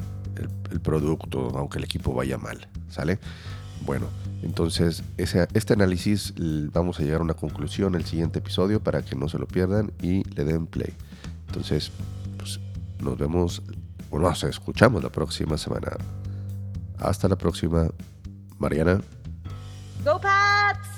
el, 0.71 0.81
producto, 0.81 1.51
aunque 1.57 1.79
el 1.79 1.85
equipo 1.85 2.15
vaya 2.15 2.39
mal, 2.39 2.69
¿sale? 2.89 3.19
Bueno, 3.85 4.07
entonces 4.43 5.03
ese, 5.17 5.49
este 5.55 5.73
análisis 5.73 6.35
vamos 6.73 7.01
a 7.01 7.03
llegar 7.03 7.21
a 7.21 7.25
una 7.25 7.35
conclusión 7.35 7.95
el 7.95 8.05
siguiente 8.05 8.39
episodio 8.39 8.81
para 8.81 9.03
que 9.03 9.17
no 9.17 9.29
se 9.29 9.39
lo 9.39 9.47
pierdan 9.47 9.93
y 10.01 10.25
le 10.35 10.45
den 10.45 10.67
play. 10.67 10.95
Entonces, 11.49 11.91
pues, 12.37 12.61
nos 13.01 13.19
vemos, 13.19 13.63
o 14.11 14.19
nos 14.19 14.45
escuchamos 14.45 15.03
la 15.03 15.11
próxima 15.11 15.57
semana. 15.57 15.97
Hasta 16.99 17.29
la 17.29 17.37
próxima, 17.37 17.89
Mariana. 18.59 19.01
Go 20.05 20.21
Pats! 20.21 20.89